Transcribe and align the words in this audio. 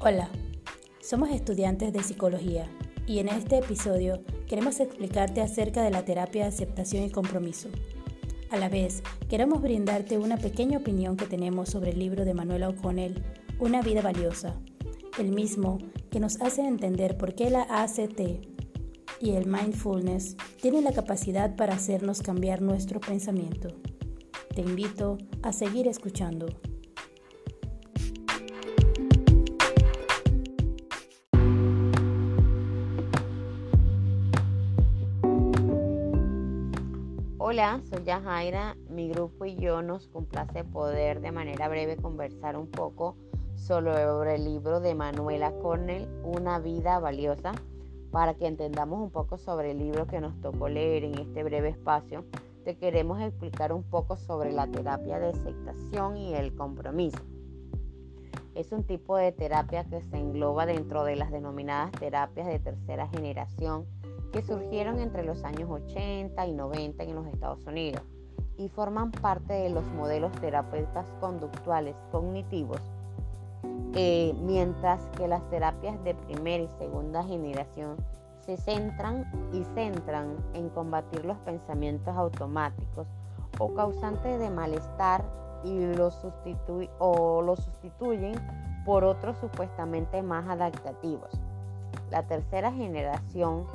Hola, 0.00 0.28
somos 1.00 1.30
estudiantes 1.30 1.92
de 1.92 2.04
psicología 2.04 2.70
y 3.04 3.18
en 3.18 3.26
este 3.26 3.58
episodio 3.58 4.22
queremos 4.46 4.78
explicarte 4.78 5.40
acerca 5.40 5.82
de 5.82 5.90
la 5.90 6.04
terapia 6.04 6.42
de 6.42 6.50
aceptación 6.50 7.02
y 7.02 7.10
compromiso. 7.10 7.68
A 8.48 8.58
la 8.58 8.68
vez, 8.68 9.02
queremos 9.28 9.60
brindarte 9.60 10.16
una 10.16 10.36
pequeña 10.36 10.78
opinión 10.78 11.16
que 11.16 11.26
tenemos 11.26 11.70
sobre 11.70 11.90
el 11.90 11.98
libro 11.98 12.24
de 12.24 12.32
Manuela 12.32 12.68
O'Connell, 12.68 13.24
Una 13.58 13.82
vida 13.82 14.00
valiosa, 14.00 14.54
el 15.18 15.32
mismo 15.32 15.78
que 16.12 16.20
nos 16.20 16.40
hace 16.42 16.62
entender 16.64 17.18
por 17.18 17.34
qué 17.34 17.50
la 17.50 17.62
ACT 17.62 18.20
y 19.20 19.30
el 19.32 19.46
mindfulness 19.46 20.36
tienen 20.62 20.84
la 20.84 20.92
capacidad 20.92 21.56
para 21.56 21.74
hacernos 21.74 22.22
cambiar 22.22 22.62
nuestro 22.62 23.00
pensamiento. 23.00 23.70
Te 24.54 24.60
invito 24.60 25.18
a 25.42 25.52
seguir 25.52 25.88
escuchando. 25.88 26.46
Hola, 37.58 37.80
soy 37.90 38.04
Yajaira. 38.04 38.76
Mi 38.88 39.08
grupo 39.08 39.44
y 39.44 39.56
yo 39.56 39.82
nos 39.82 40.06
complace 40.06 40.62
poder 40.62 41.20
de 41.20 41.32
manera 41.32 41.66
breve 41.68 41.96
conversar 41.96 42.56
un 42.56 42.70
poco 42.70 43.16
sobre 43.56 44.36
el 44.36 44.44
libro 44.44 44.78
de 44.78 44.94
Manuela 44.94 45.50
Cornell, 45.60 46.08
Una 46.22 46.60
vida 46.60 47.00
valiosa, 47.00 47.54
para 48.12 48.34
que 48.34 48.46
entendamos 48.46 49.00
un 49.00 49.10
poco 49.10 49.38
sobre 49.38 49.72
el 49.72 49.78
libro 49.78 50.06
que 50.06 50.20
nos 50.20 50.40
tocó 50.40 50.68
leer 50.68 51.02
en 51.02 51.18
este 51.18 51.42
breve 51.42 51.70
espacio. 51.70 52.24
Te 52.64 52.76
queremos 52.76 53.20
explicar 53.20 53.72
un 53.72 53.82
poco 53.82 54.16
sobre 54.16 54.52
la 54.52 54.68
terapia 54.68 55.18
de 55.18 55.30
aceptación 55.30 56.16
y 56.16 56.34
el 56.34 56.54
compromiso. 56.54 57.18
Es 58.54 58.70
un 58.70 58.84
tipo 58.84 59.16
de 59.16 59.32
terapia 59.32 59.82
que 59.82 60.00
se 60.00 60.16
engloba 60.16 60.64
dentro 60.64 61.02
de 61.02 61.16
las 61.16 61.32
denominadas 61.32 61.90
terapias 61.90 62.46
de 62.46 62.60
tercera 62.60 63.08
generación 63.08 63.84
que 64.32 64.42
surgieron 64.42 64.98
entre 64.98 65.24
los 65.24 65.44
años 65.44 65.70
80 65.70 66.46
y 66.46 66.52
90 66.52 67.02
en 67.02 67.14
los 67.14 67.26
Estados 67.26 67.64
Unidos 67.66 68.02
y 68.56 68.68
forman 68.68 69.12
parte 69.12 69.52
de 69.52 69.70
los 69.70 69.84
modelos 69.92 70.32
terapeutas 70.32 71.06
conductuales 71.20 71.94
cognitivos, 72.10 72.80
eh, 73.94 74.34
mientras 74.42 75.06
que 75.16 75.28
las 75.28 75.48
terapias 75.48 76.02
de 76.04 76.14
primera 76.14 76.64
y 76.64 76.68
segunda 76.78 77.22
generación 77.22 77.96
se 78.44 78.56
centran 78.56 79.30
y 79.52 79.62
centran 79.74 80.36
en 80.54 80.68
combatir 80.70 81.24
los 81.24 81.38
pensamientos 81.38 82.16
automáticos 82.16 83.06
o 83.58 83.74
causantes 83.74 84.38
de 84.38 84.50
malestar 84.50 85.24
y 85.64 85.94
los 85.94 86.24
o 86.98 87.42
los 87.42 87.60
sustituyen 87.60 88.34
por 88.84 89.04
otros 89.04 89.36
supuestamente 89.38 90.22
más 90.22 90.48
adaptativos. 90.48 91.30
La 92.10 92.26
tercera 92.26 92.72
generación 92.72 93.66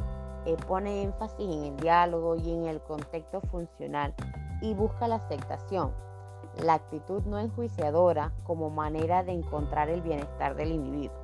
eh, 0.45 0.57
pone 0.67 1.03
énfasis 1.03 1.39
en 1.39 1.63
el 1.63 1.75
diálogo 1.77 2.35
y 2.35 2.51
en 2.51 2.65
el 2.65 2.81
contexto 2.81 3.41
funcional 3.41 4.13
y 4.61 4.73
busca 4.73 5.07
la 5.07 5.15
aceptación, 5.15 5.91
la 6.61 6.75
actitud 6.75 7.23
no 7.23 7.39
enjuiciadora 7.39 8.31
como 8.43 8.69
manera 8.69 9.23
de 9.23 9.33
encontrar 9.33 9.89
el 9.89 10.01
bienestar 10.01 10.55
del 10.55 10.71
individuo. 10.71 11.17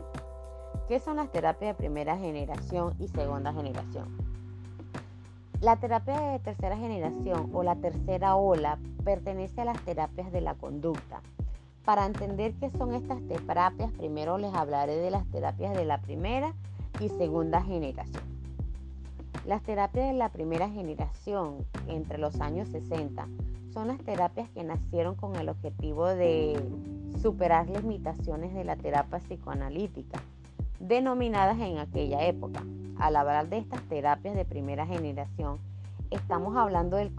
¿Qué 0.88 1.00
son 1.00 1.18
las 1.18 1.32
terapias 1.32 1.72
de 1.72 1.76
primera 1.76 2.18
generación 2.18 2.96
y 3.00 3.08
segunda 3.08 3.54
generación? 3.54 4.08
La 5.62 5.76
terapia 5.76 6.20
de 6.20 6.40
tercera 6.40 6.78
generación 6.78 7.50
o 7.54 7.64
la 7.64 7.76
tercera 7.76 8.36
ola 8.36 8.80
pertenece 9.04 9.62
a 9.62 9.66
las 9.66 9.80
terapias 9.84 10.32
de 10.32 10.42
la 10.42 10.56
conducta. 10.56 11.22
Para 11.84 12.06
entender 12.06 12.54
qué 12.60 12.70
son 12.72 12.94
estas 12.94 13.20
terapias, 13.28 13.92
primero 13.92 14.38
les 14.38 14.54
hablaré 14.54 14.96
de 14.96 15.12
las 15.12 15.26
terapias 15.32 15.76
de 15.76 15.86
la 15.86 16.02
primera 16.02 16.54
y 17.00 17.10
segunda 17.10 17.62
generación. 17.62 18.29
Las 19.46 19.64
terapias 19.64 20.08
de 20.08 20.14
la 20.14 20.30
primera 20.30 20.70
generación, 20.70 21.66
entre 21.88 22.18
los 22.18 22.40
años 22.42 22.68
60, 22.70 23.28
son 23.74 23.88
las 23.88 24.00
terapias 24.00 24.50
que 24.50 24.64
nacieron 24.64 25.16
con 25.16 25.36
el 25.36 25.50
objetivo 25.50 26.08
de 26.08 26.62
superar 27.22 27.70
las 27.70 27.84
limitaciones 27.84 28.54
de 28.54 28.64
la 28.64 28.76
terapia 28.76 29.20
psicoanalítica, 29.20 30.22
denominadas 30.80 31.60
en 31.60 31.78
aquella 31.78 32.26
época. 32.26 32.64
Al 33.00 33.16
hablar 33.16 33.50
de 33.50 33.60
estas 33.60 33.82
terapias 33.84 34.36
de 34.36 34.46
primera 34.46 34.86
generación, 34.86 35.60
estamos 36.12 36.58
hablando 36.58 36.98
del 36.98 37.12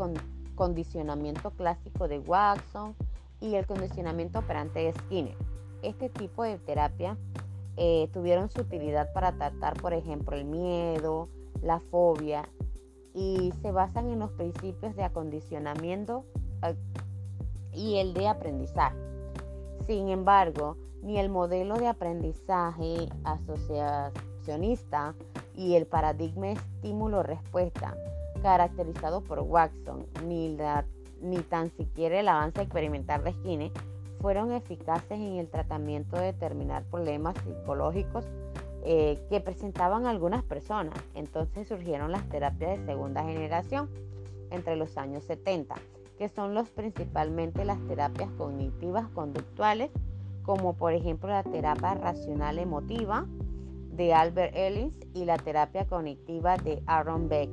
condicionamiento 0.54 1.50
clásico 1.52 2.08
de 2.08 2.18
Watson 2.18 2.94
y 3.40 3.54
el 3.54 3.66
condicionamiento 3.66 4.40
operante 4.40 4.80
de 4.80 4.92
Skinner. 4.92 5.36
Este 5.82 6.10
tipo 6.10 6.42
de 6.42 6.58
terapia 6.58 7.16
eh, 7.76 8.08
tuvieron 8.12 8.50
su 8.50 8.60
utilidad 8.60 9.12
para 9.12 9.32
tratar, 9.32 9.80
por 9.80 9.94
ejemplo, 9.94 10.36
el 10.36 10.44
miedo, 10.44 11.28
la 11.62 11.80
fobia 11.80 12.48
y 13.14 13.52
se 13.62 13.72
basan 13.72 14.08
en 14.08 14.20
los 14.20 14.30
principios 14.32 14.94
de 14.96 15.04
acondicionamiento 15.04 16.24
eh, 16.62 16.74
y 17.72 17.96
el 17.96 18.14
de 18.14 18.28
aprendizaje. 18.28 18.96
Sin 19.86 20.08
embargo, 20.08 20.76
ni 21.02 21.18
el 21.18 21.28
modelo 21.28 21.76
de 21.76 21.88
aprendizaje 21.88 23.08
asociacionista 23.24 25.14
y 25.56 25.74
el 25.74 25.86
paradigma 25.86 26.50
estímulo-respuesta 26.50 27.96
caracterizado 28.42 29.22
por 29.22 29.40
Watson, 29.40 30.06
ni, 30.26 30.56
ni 31.20 31.38
tan 31.38 31.70
siquiera 31.76 32.20
el 32.20 32.28
avance 32.28 32.62
experimental 32.62 33.22
de 33.24 33.32
Skinner 33.32 33.72
fueron 34.20 34.52
eficaces 34.52 35.12
en 35.12 35.36
el 35.36 35.48
tratamiento 35.48 36.16
de 36.16 36.26
determinar 36.26 36.84
problemas 36.84 37.34
psicológicos 37.38 38.26
eh, 38.84 39.18
que 39.28 39.40
presentaban 39.40 40.06
algunas 40.06 40.42
personas. 40.42 40.94
Entonces 41.14 41.68
surgieron 41.68 42.12
las 42.12 42.28
terapias 42.28 42.78
de 42.78 42.86
segunda 42.86 43.22
generación 43.24 43.88
entre 44.50 44.76
los 44.76 44.96
años 44.96 45.24
70, 45.24 45.74
que 46.18 46.28
son 46.28 46.54
principalmente 46.74 47.64
las 47.64 47.78
terapias 47.86 48.30
cognitivas 48.38 49.08
conductuales, 49.08 49.90
como 50.42 50.74
por 50.74 50.92
ejemplo 50.92 51.28
la 51.28 51.42
terapia 51.42 51.94
racional 51.94 52.58
emotiva 52.58 53.26
de 53.92 54.14
Albert 54.14 54.56
Ellis 54.56 54.92
y 55.14 55.24
la 55.24 55.36
terapia 55.36 55.86
cognitiva 55.86 56.56
de 56.56 56.82
Aaron 56.86 57.28
Beck, 57.28 57.50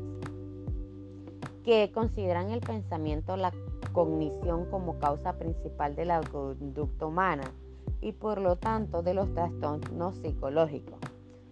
que 1.63 1.91
consideran 1.93 2.51
el 2.51 2.61
pensamiento, 2.61 3.35
la 3.35 3.51
cognición 3.91 4.65
como 4.69 4.97
causa 4.99 5.37
principal 5.37 5.95
de 5.95 6.05
la 6.05 6.21
conducta 6.21 7.05
humana 7.05 7.51
y 7.99 8.13
por 8.13 8.39
lo 8.39 8.55
tanto 8.55 9.01
de 9.03 9.13
los 9.13 9.33
trastornos 9.33 10.15
psicológicos. 10.17 10.99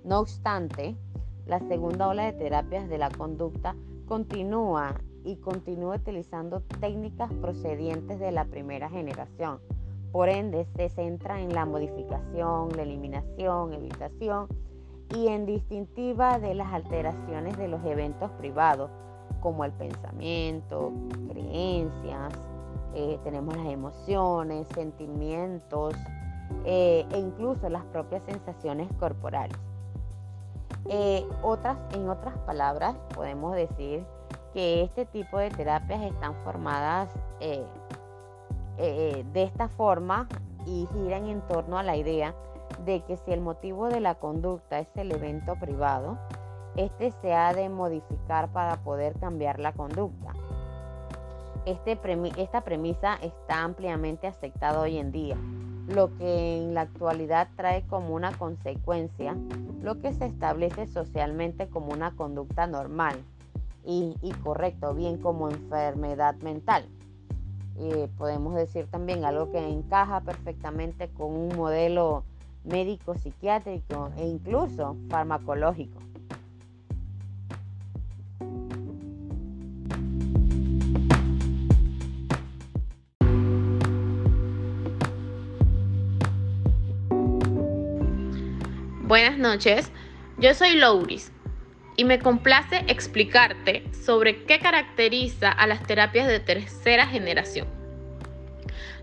No 0.06 0.20
obstante, 0.20 0.96
la 1.48 1.58
segunda 1.62 2.08
ola 2.08 2.26
de 2.26 2.34
terapias 2.34 2.88
de 2.88 3.00
la 3.00 3.10
conducta 3.10 3.76
continúa 4.08 4.94
y 5.24 5.38
continúa 5.38 5.96
utilizando 5.96 6.62
técnicas 6.80 7.34
procedientes 7.42 8.20
de 8.20 8.32
la 8.32 8.46
primera 8.46 8.88
generación. 8.88 9.60
Por 10.12 10.30
ende, 10.30 10.68
se 10.76 10.90
centra 10.90 11.42
en 11.42 11.56
la 11.56 11.66
modificación, 11.66 12.70
la 12.76 12.84
eliminación, 12.84 13.74
evitación 13.74 14.48
y 15.10 15.30
en 15.30 15.48
distintiva 15.48 16.38
de 16.38 16.54
las 16.54 16.72
alteraciones 16.72 17.58
de 17.58 17.68
los 17.68 17.84
eventos 17.84 18.30
privados, 18.34 18.92
como 19.42 19.66
el 19.66 19.72
pensamiento, 19.72 20.94
creencias, 21.30 22.32
eh, 22.94 23.20
tenemos 23.24 23.58
las 23.58 23.66
emociones, 23.66 24.68
sentimientos 24.68 25.96
eh, 26.64 27.08
e 27.12 27.18
incluso 27.18 27.68
las 27.70 27.84
propias 27.86 28.22
sensaciones 28.28 28.88
corporales. 29.00 29.58
Eh, 30.88 31.28
otras, 31.42 31.78
en 31.94 32.10
otras 32.10 32.38
palabras, 32.40 32.96
podemos 33.14 33.56
decir 33.56 34.06
que 34.54 34.84
este 34.84 35.06
tipo 35.06 35.38
de 35.40 35.50
terapias 35.50 36.04
están 36.04 36.36
formadas 36.44 37.10
eh, 37.40 37.66
eh, 38.78 39.26
de 39.34 39.44
esta 39.44 39.68
forma 39.70 40.28
y 40.66 40.88
giran 40.94 41.28
en 41.28 41.42
torno 41.42 41.78
a 41.78 41.84
la 41.84 41.96
idea 41.96 42.36
de 42.86 43.02
que 43.02 43.18
si 43.18 43.32
el 43.32 43.42
motivo 43.42 43.88
de 43.90 44.00
la 44.00 44.16
conducta 44.16 44.80
es 44.80 44.88
el 44.96 45.12
evento 45.12 45.56
privado, 45.56 46.18
este 46.76 47.12
se 47.12 47.34
ha 47.34 47.54
de 47.54 47.70
modificar 47.70 48.50
para 48.50 48.78
poder 48.78 49.18
cambiar 49.20 49.60
la 49.60 49.74
conducta. 49.74 50.34
Este 51.66 52.00
esta 52.38 52.62
premisa 52.62 53.16
está 53.22 53.64
ampliamente 53.64 54.28
aceptada 54.28 54.82
hoy 54.82 54.98
en 54.98 55.12
día 55.12 55.38
lo 55.88 56.16
que 56.18 56.58
en 56.58 56.74
la 56.74 56.82
actualidad 56.82 57.50
trae 57.56 57.84
como 57.88 58.16
una 58.16 58.32
consecuencia 58.38 59.36
lo 59.86 60.02
que 60.02 60.14
se 60.14 60.26
establece 60.26 60.88
socialmente 60.88 61.68
como 61.68 61.94
una 61.94 62.16
conducta 62.16 62.66
normal 62.66 63.16
y, 63.88 64.16
correcto, 64.44 64.96
bien 64.96 65.18
como 65.20 65.48
enfermedad 65.48 66.36
mental. 66.38 66.88
podemos 68.18 68.56
decir 68.56 68.88
también 68.88 69.26
algo 69.26 69.52
que 69.52 69.60
encaja 69.60 70.22
perfectamente 70.22 71.10
con 71.10 71.36
un 71.36 71.56
modelo 71.56 72.24
médico 72.64 73.14
psiquiátrico 73.14 74.10
e 74.18 74.26
incluso 74.28 74.98
farmacológico. 75.08 76.00
Buenas 89.08 89.38
noches, 89.38 89.92
yo 90.40 90.56
soy 90.56 90.78
Louris 90.78 91.32
y 91.96 92.06
me 92.06 92.18
complace 92.18 92.86
explicarte 92.88 93.84
sobre 93.94 94.46
qué 94.46 94.58
caracteriza 94.58 95.52
a 95.52 95.68
las 95.68 95.84
terapias 95.84 96.28
de 96.28 96.40
tercera 96.40 97.06
generación. 97.06 97.68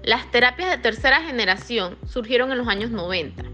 Las 0.02 0.28
terapias 0.32 0.70
de 0.70 0.78
tercera 0.78 1.20
generación 1.22 1.96
surgieron 2.04 2.50
en 2.50 2.58
los 2.58 2.66
años 2.66 2.90
90 2.90 3.44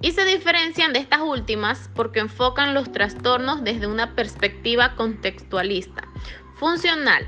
y 0.00 0.12
se 0.12 0.24
diferencian 0.24 0.94
de 0.94 1.00
estas 1.00 1.20
últimas 1.20 1.90
porque 1.94 2.20
enfocan 2.20 2.72
los 2.72 2.90
trastornos 2.90 3.62
desde 3.62 3.86
una 3.86 4.14
perspectiva 4.14 4.94
contextualista, 4.96 6.08
funcional, 6.54 7.26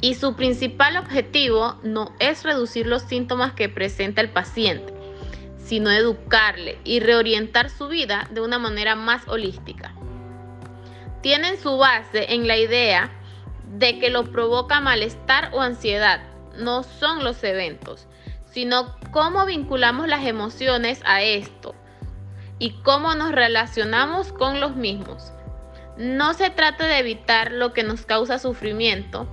y 0.00 0.16
su 0.16 0.34
principal 0.34 0.96
objetivo 0.96 1.78
no 1.84 2.12
es 2.18 2.42
reducir 2.42 2.88
los 2.88 3.02
síntomas 3.02 3.52
que 3.52 3.68
presenta 3.68 4.20
el 4.20 4.30
paciente, 4.30 4.95
sino 5.66 5.90
educarle 5.90 6.78
y 6.84 7.00
reorientar 7.00 7.70
su 7.70 7.88
vida 7.88 8.28
de 8.30 8.40
una 8.40 8.58
manera 8.58 8.94
más 8.94 9.26
holística. 9.26 9.92
Tienen 11.22 11.58
su 11.58 11.76
base 11.76 12.32
en 12.32 12.46
la 12.46 12.56
idea 12.56 13.10
de 13.76 13.98
que 13.98 14.10
lo 14.10 14.30
provoca 14.30 14.80
malestar 14.80 15.50
o 15.52 15.60
ansiedad, 15.60 16.22
no 16.56 16.84
son 16.84 17.24
los 17.24 17.42
eventos, 17.42 18.06
sino 18.44 18.96
cómo 19.10 19.44
vinculamos 19.44 20.06
las 20.06 20.24
emociones 20.24 21.02
a 21.04 21.22
esto 21.22 21.74
y 22.60 22.70
cómo 22.82 23.16
nos 23.16 23.32
relacionamos 23.32 24.32
con 24.32 24.60
los 24.60 24.76
mismos. 24.76 25.32
No 25.98 26.32
se 26.34 26.48
trata 26.50 26.86
de 26.86 27.00
evitar 27.00 27.50
lo 27.50 27.72
que 27.72 27.82
nos 27.82 28.06
causa 28.06 28.38
sufrimiento, 28.38 29.26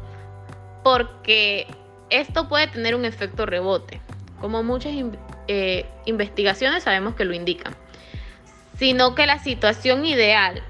porque 0.84 1.68
esto 2.10 2.50
puede 2.50 2.68
tener 2.68 2.96
un 2.96 3.06
efecto 3.06 3.46
rebote, 3.46 4.02
como 4.42 4.64
muchas 4.64 4.94
eh, 5.48 5.86
investigaciones 6.06 6.84
sabemos 6.84 7.16
que 7.16 7.26
lo 7.26 7.34
indican, 7.34 7.76
sino 8.78 9.16
que 9.16 9.26
la 9.26 9.40
situación 9.40 10.06
ideal 10.06 10.64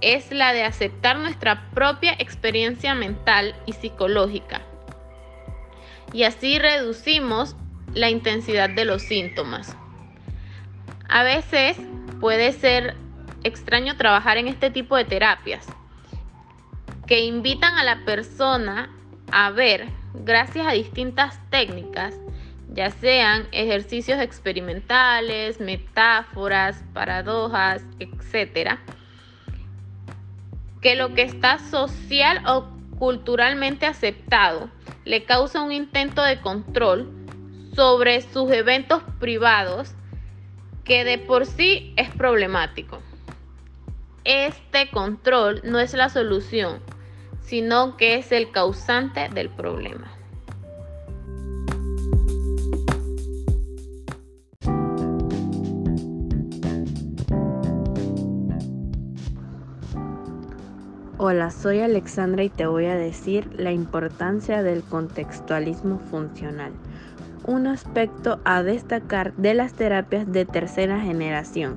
es 0.00 0.32
la 0.32 0.52
de 0.52 0.64
aceptar 0.64 1.18
nuestra 1.18 1.70
propia 1.70 2.12
experiencia 2.18 2.94
mental 2.94 3.54
y 3.66 3.72
psicológica. 3.72 4.60
Y 6.12 6.24
así 6.24 6.58
reducimos 6.58 7.56
la 7.94 8.10
intensidad 8.10 8.68
de 8.70 8.84
los 8.84 9.02
síntomas. 9.02 9.76
A 11.08 11.22
veces 11.22 11.76
puede 12.20 12.52
ser 12.52 12.96
extraño 13.44 13.96
trabajar 13.96 14.38
en 14.38 14.48
este 14.48 14.70
tipo 14.70 14.96
de 14.96 15.04
terapias 15.04 15.66
que 17.06 17.20
invitan 17.20 17.76
a 17.76 17.84
la 17.84 18.04
persona 18.04 18.90
a 19.30 19.50
ver, 19.50 19.88
gracias 20.14 20.66
a 20.66 20.72
distintas 20.72 21.38
técnicas, 21.50 22.14
ya 22.74 22.90
sean 22.90 23.48
ejercicios 23.52 24.20
experimentales, 24.20 25.60
metáforas, 25.60 26.82
paradojas, 26.92 27.84
etc., 27.98 28.78
que 30.80 30.96
lo 30.96 31.14
que 31.14 31.22
está 31.22 31.58
social 31.58 32.42
o 32.46 32.66
culturalmente 32.98 33.86
aceptado 33.86 34.68
le 35.04 35.24
causa 35.24 35.62
un 35.62 35.72
intento 35.72 36.22
de 36.22 36.40
control 36.40 37.10
sobre 37.74 38.20
sus 38.20 38.50
eventos 38.50 39.02
privados 39.20 39.94
que 40.84 41.04
de 41.04 41.18
por 41.18 41.46
sí 41.46 41.94
es 41.96 42.10
problemático. 42.10 43.00
Este 44.24 44.90
control 44.90 45.60
no 45.64 45.78
es 45.78 45.94
la 45.94 46.08
solución, 46.08 46.80
sino 47.40 47.96
que 47.96 48.16
es 48.16 48.32
el 48.32 48.50
causante 48.50 49.28
del 49.28 49.48
problema. 49.50 50.21
Hola, 61.24 61.52
soy 61.52 61.78
Alexandra 61.78 62.42
y 62.42 62.48
te 62.48 62.66
voy 62.66 62.86
a 62.86 62.96
decir 62.96 63.48
la 63.56 63.70
importancia 63.70 64.64
del 64.64 64.82
contextualismo 64.82 66.00
funcional, 66.10 66.72
un 67.44 67.68
aspecto 67.68 68.40
a 68.42 68.64
destacar 68.64 69.32
de 69.36 69.54
las 69.54 69.72
terapias 69.72 70.32
de 70.32 70.46
tercera 70.46 70.98
generación 70.98 71.76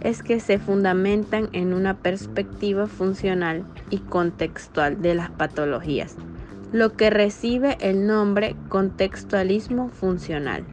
es 0.00 0.24
que 0.24 0.40
se 0.40 0.58
fundamentan 0.58 1.48
en 1.52 1.74
una 1.74 1.94
perspectiva 1.94 2.88
funcional 2.88 3.64
y 3.88 3.98
contextual 3.98 5.00
de 5.00 5.14
las 5.14 5.30
patologías, 5.30 6.16
lo 6.72 6.92
que 6.94 7.08
recibe 7.08 7.76
el 7.78 8.04
nombre 8.08 8.56
contextualismo 8.68 9.90
funcional. 9.90 10.64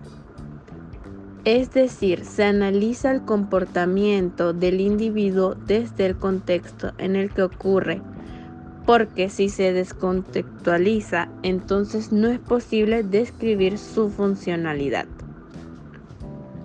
Es 1.46 1.74
decir, 1.74 2.24
se 2.24 2.46
analiza 2.46 3.12
el 3.12 3.24
comportamiento 3.24 4.54
del 4.54 4.80
individuo 4.80 5.56
desde 5.56 6.06
el 6.06 6.16
contexto 6.16 6.94
en 6.98 7.18
el 7.18 7.34
que 7.34 7.44
ocurre, 7.44 8.02
porque 8.86 9.30
si 9.30 9.50
se 9.50 9.74
descontextualiza, 9.74 11.28
entonces 11.44 12.14
no 12.14 12.30
es 12.30 12.40
posible 12.40 13.04
describir 13.04 13.78
su 13.78 14.10
funcionalidad. 14.10 15.06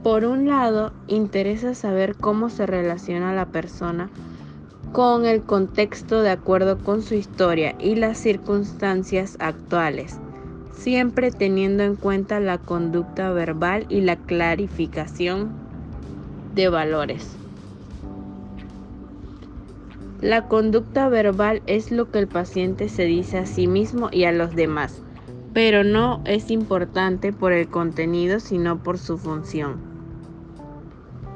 Por 0.04 0.24
un 0.24 0.46
lado, 0.46 0.92
interesa 1.08 1.74
saber 1.74 2.14
cómo 2.14 2.48
se 2.48 2.64
relaciona 2.64 3.34
la 3.34 3.46
persona 3.46 4.10
con 4.92 5.26
el 5.26 5.42
contexto 5.42 6.22
de 6.22 6.30
acuerdo 6.30 6.78
con 6.78 7.02
su 7.02 7.14
historia 7.14 7.74
y 7.80 7.96
las 7.96 8.16
circunstancias 8.16 9.36
actuales, 9.40 10.20
siempre 10.78 11.32
teniendo 11.32 11.82
en 11.82 11.96
cuenta 11.96 12.38
la 12.38 12.58
conducta 12.58 13.32
verbal 13.32 13.86
y 13.88 14.00
la 14.00 14.14
clarificación 14.16 15.50
de 16.54 16.68
valores. 16.68 17.36
La 20.20 20.46
conducta 20.46 21.08
verbal 21.08 21.62
es 21.66 21.90
lo 21.90 22.10
que 22.10 22.20
el 22.20 22.28
paciente 22.28 22.88
se 22.88 23.04
dice 23.04 23.38
a 23.38 23.46
sí 23.46 23.66
mismo 23.66 24.08
y 24.12 24.24
a 24.24 24.32
los 24.32 24.54
demás, 24.54 25.02
pero 25.52 25.82
no 25.82 26.22
es 26.24 26.50
importante 26.50 27.32
por 27.32 27.52
el 27.52 27.68
contenido, 27.68 28.38
sino 28.38 28.78
por 28.78 28.98
su 28.98 29.18
función. 29.18 29.76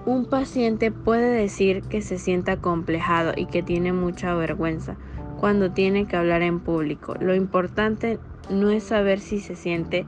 Un 0.07 0.25
paciente 0.25 0.91
puede 0.91 1.31
decir 1.31 1.83
que 1.83 2.01
se 2.01 2.19
sienta 2.19 2.57
complejado 2.57 3.33
y 3.37 3.47
que 3.47 3.63
tiene 3.63 3.93
mucha 3.93 4.35
vergüenza 4.35 4.97
cuando 5.39 5.73
tiene 5.73 6.07
que 6.07 6.17
hablar 6.17 6.43
en 6.43 6.61
público. 6.61 7.15
Lo 7.21 7.35
importante 7.35 8.19
no 8.51 8.71
es 8.71 8.85
saber 8.85 9.21
si 9.21 9.41
se 9.41 9.55
siente 9.55 10.07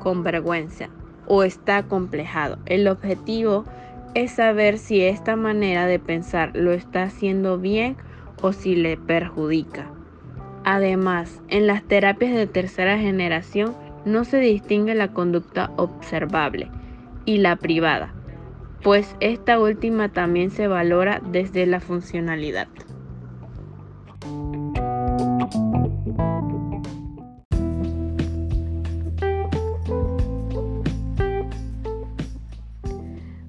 con 0.00 0.22
vergüenza 0.22 0.88
o 1.26 1.42
está 1.42 1.84
complejado. 1.84 2.58
El 2.66 2.88
objetivo 2.88 3.64
es 4.14 4.32
saber 4.32 4.78
si 4.78 5.00
esta 5.02 5.36
manera 5.36 5.86
de 5.86 5.98
pensar 5.98 6.54
lo 6.54 6.72
está 6.72 7.04
haciendo 7.04 7.58
bien 7.58 7.96
o 8.42 8.52
si 8.52 8.74
le 8.74 8.96
perjudica. 8.96 9.90
Además, 10.64 11.42
en 11.48 11.66
las 11.66 11.82
terapias 11.82 12.34
de 12.34 12.46
tercera 12.46 12.98
generación 12.98 13.74
no 14.04 14.24
se 14.24 14.38
distingue 14.38 14.94
la 14.94 15.12
conducta 15.12 15.70
observable 15.76 16.70
y 17.24 17.38
la 17.38 17.56
privada 17.56 18.14
pues 18.82 19.14
esta 19.20 19.60
última 19.60 20.08
también 20.08 20.50
se 20.50 20.66
valora 20.66 21.22
desde 21.30 21.66
la 21.66 21.80
funcionalidad. 21.80 22.66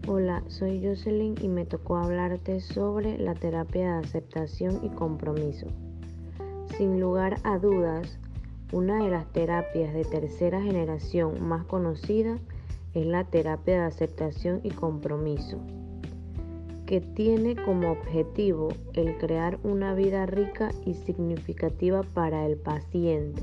Hola, 0.06 0.44
soy 0.50 0.86
Jocelyn 0.86 1.36
y 1.42 1.48
me 1.48 1.64
tocó 1.64 1.96
hablarte 1.96 2.60
sobre 2.60 3.18
la 3.18 3.36
terapia 3.36 3.94
de 3.94 4.06
aceptación 4.06 4.82
y 4.84 4.90
compromiso. 4.90 5.68
Sin 6.78 7.00
lugar 7.00 7.38
a 7.46 7.58
dudas, 7.58 8.20
una 8.74 9.02
de 9.02 9.10
las 9.10 9.32
terapias 9.32 9.94
de 9.94 10.04
tercera 10.04 10.62
generación 10.62 11.48
más 11.48 11.64
conocidas 11.64 12.42
es 12.94 13.06
la 13.06 13.24
terapia 13.24 13.76
de 13.76 13.86
aceptación 13.86 14.60
y 14.62 14.72
compromiso, 14.72 15.60
que 16.86 17.00
tiene 17.00 17.56
como 17.56 17.90
objetivo 17.90 18.74
el 18.96 19.18
crear 19.20 19.58
una 19.64 19.96
vida 19.96 20.26
rica 20.26 20.72
y 20.86 20.96
significativa 20.96 22.04
para 22.04 22.46
el 22.46 22.58
paciente, 22.58 23.42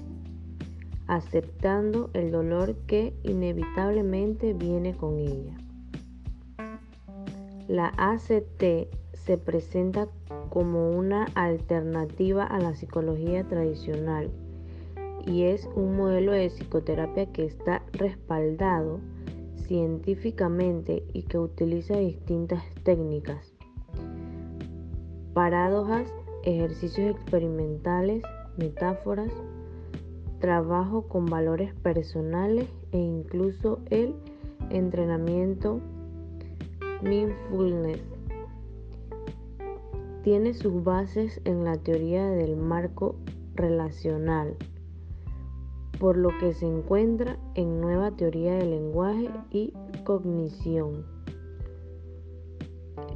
aceptando 1.06 2.10
el 2.12 2.30
dolor 2.30 2.74
que 2.86 3.14
inevitablemente 3.22 4.52
viene 4.52 4.94
con 4.94 5.18
ella. 5.18 5.56
La 7.70 7.92
ACT 7.98 8.88
se 9.12 9.38
presenta 9.38 10.08
como 10.48 10.90
una 10.90 11.26
alternativa 11.36 12.44
a 12.44 12.58
la 12.58 12.74
psicología 12.74 13.46
tradicional 13.46 14.28
y 15.24 15.44
es 15.44 15.68
un 15.76 15.96
modelo 15.96 16.32
de 16.32 16.50
psicoterapia 16.50 17.26
que 17.26 17.44
está 17.44 17.84
respaldado 17.92 18.98
científicamente 19.54 21.04
y 21.12 21.22
que 21.22 21.38
utiliza 21.38 21.96
distintas 21.96 22.64
técnicas, 22.82 23.54
paradojas, 25.32 26.12
ejercicios 26.42 27.12
experimentales, 27.12 28.24
metáforas, 28.56 29.32
trabajo 30.40 31.02
con 31.02 31.26
valores 31.26 31.72
personales 31.76 32.66
e 32.90 32.98
incluso 32.98 33.78
el 33.90 34.16
entrenamiento 34.70 35.80
Mindfulness 37.02 38.00
tiene 40.22 40.52
sus 40.52 40.84
bases 40.84 41.40
en 41.44 41.64
la 41.64 41.78
teoría 41.78 42.28
del 42.30 42.56
marco 42.56 43.16
relacional, 43.54 44.56
por 45.98 46.18
lo 46.18 46.28
que 46.38 46.52
se 46.52 46.66
encuentra 46.66 47.38
en 47.54 47.80
nueva 47.80 48.10
teoría 48.10 48.54
del 48.54 48.70
lenguaje 48.70 49.30
y 49.50 49.72
cognición. 50.04 51.06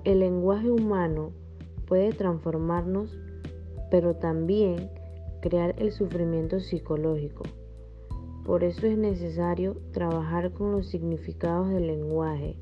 El 0.04 0.20
lenguaje 0.20 0.70
humano 0.70 1.32
puede 1.86 2.12
transformarnos, 2.12 3.18
pero 3.90 4.16
también 4.16 4.88
crear 5.42 5.74
el 5.78 5.92
sufrimiento 5.92 6.58
psicológico. 6.58 7.42
Por 8.44 8.64
eso 8.64 8.86
es 8.86 8.96
necesario 8.96 9.76
trabajar 9.92 10.52
con 10.52 10.72
los 10.72 10.88
significados 10.88 11.68
del 11.68 11.86
lenguaje, 11.86 12.56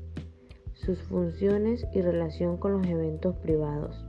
sus 0.85 1.01
funciones 1.03 1.85
y 1.93 2.01
relación 2.01 2.57
con 2.57 2.73
los 2.73 2.87
eventos 2.87 3.35
privados 3.37 4.03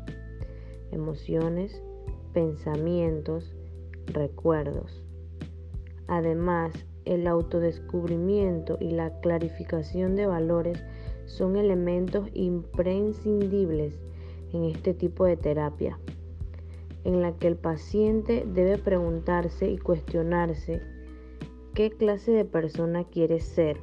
emociones, 0.95 1.83
pensamientos, 2.33 3.55
recuerdos. 4.07 5.03
Además, 6.07 6.73
el 7.05 7.27
autodescubrimiento 7.27 8.79
y 8.81 8.91
la 8.91 9.21
clarificación 9.21 10.17
de 10.17 10.27
valores 10.27 10.83
son 11.27 11.57
elementos 11.57 12.29
imprescindibles 12.35 14.01
en 14.53 14.65
este 14.65 14.95
tipo 14.95 15.25
de 15.25 15.37
terapia, 15.37 15.99
en 17.05 17.21
la 17.21 17.33
que 17.33 17.49
el 17.49 17.57
paciente 17.57 18.47
debe 18.47 18.79
preguntarse 18.79 19.71
y 19.71 19.79
cuestionarse 19.79 20.81
qué 21.75 21.91
clase 21.91 22.33
de 22.33 22.45
persona 22.45 23.05
quiere 23.05 23.41
ser, 23.41 23.79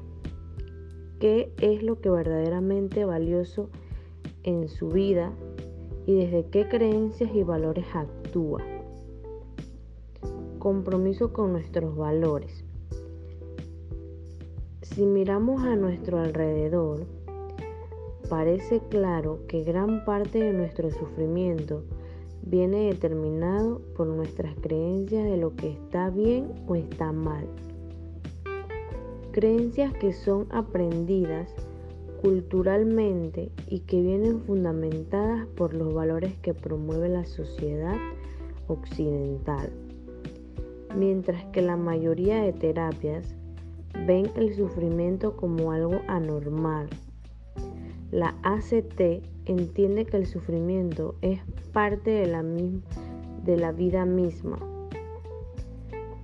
qué 1.22 1.54
es 1.62 1.84
lo 1.84 2.02
que 2.02 2.10
verdaderamente 2.10 3.06
valioso 3.06 3.70
en 4.42 4.68
su 4.68 4.90
vida 4.90 5.32
y 6.08 6.16
desde 6.16 6.48
qué 6.48 6.68
creencias 6.68 7.30
y 7.36 7.44
valores 7.44 7.86
actúa. 7.94 8.64
Compromiso 10.58 11.32
con 11.32 11.52
nuestros 11.54 11.96
valores. 11.96 12.66
Si 14.82 15.06
miramos 15.06 15.62
a 15.64 15.76
nuestro 15.76 16.20
alrededor, 16.20 17.06
parece 18.28 18.82
claro 18.90 19.46
que 19.48 19.64
gran 19.64 20.04
parte 20.06 20.40
de 20.40 20.54
nuestro 20.54 20.90
sufrimiento 20.90 21.84
viene 22.42 22.88
determinado 22.88 23.80
por 23.96 24.08
nuestras 24.08 24.56
creencias 24.56 25.24
de 25.24 25.38
lo 25.38 25.56
que 25.56 25.70
está 25.70 26.10
bien 26.10 26.52
o 26.68 26.76
está 26.76 27.12
mal. 27.12 27.48
Creencias 29.32 29.94
que 29.94 30.14
son 30.14 30.48
aprendidas 30.52 31.54
culturalmente 32.22 33.52
y 33.68 33.80
que 33.80 34.02
vienen 34.02 34.42
fundamentadas 34.42 35.48
por 35.56 35.74
los 35.74 35.94
valores 35.94 36.36
que 36.42 36.54
promueve 36.54 37.10
la 37.10 37.26
sociedad 37.26 37.96
occidental. 38.68 39.72
Mientras 40.96 41.46
que 41.46 41.62
la 41.62 41.78
mayoría 41.78 42.44
de 42.44 42.54
terapias 42.54 43.34
ven 44.06 44.30
el 44.36 44.54
sufrimiento 44.54 45.36
como 45.36 45.72
algo 45.72 46.02
anormal. 46.08 46.88
La 48.12 48.36
ACT 48.44 49.24
entiende 49.46 50.06
que 50.06 50.18
el 50.18 50.26
sufrimiento 50.26 51.16
es 51.22 51.40
parte 51.72 52.12
de 52.12 52.28
la, 53.58 53.72
vida 53.72 54.06
misma. 54.06 54.60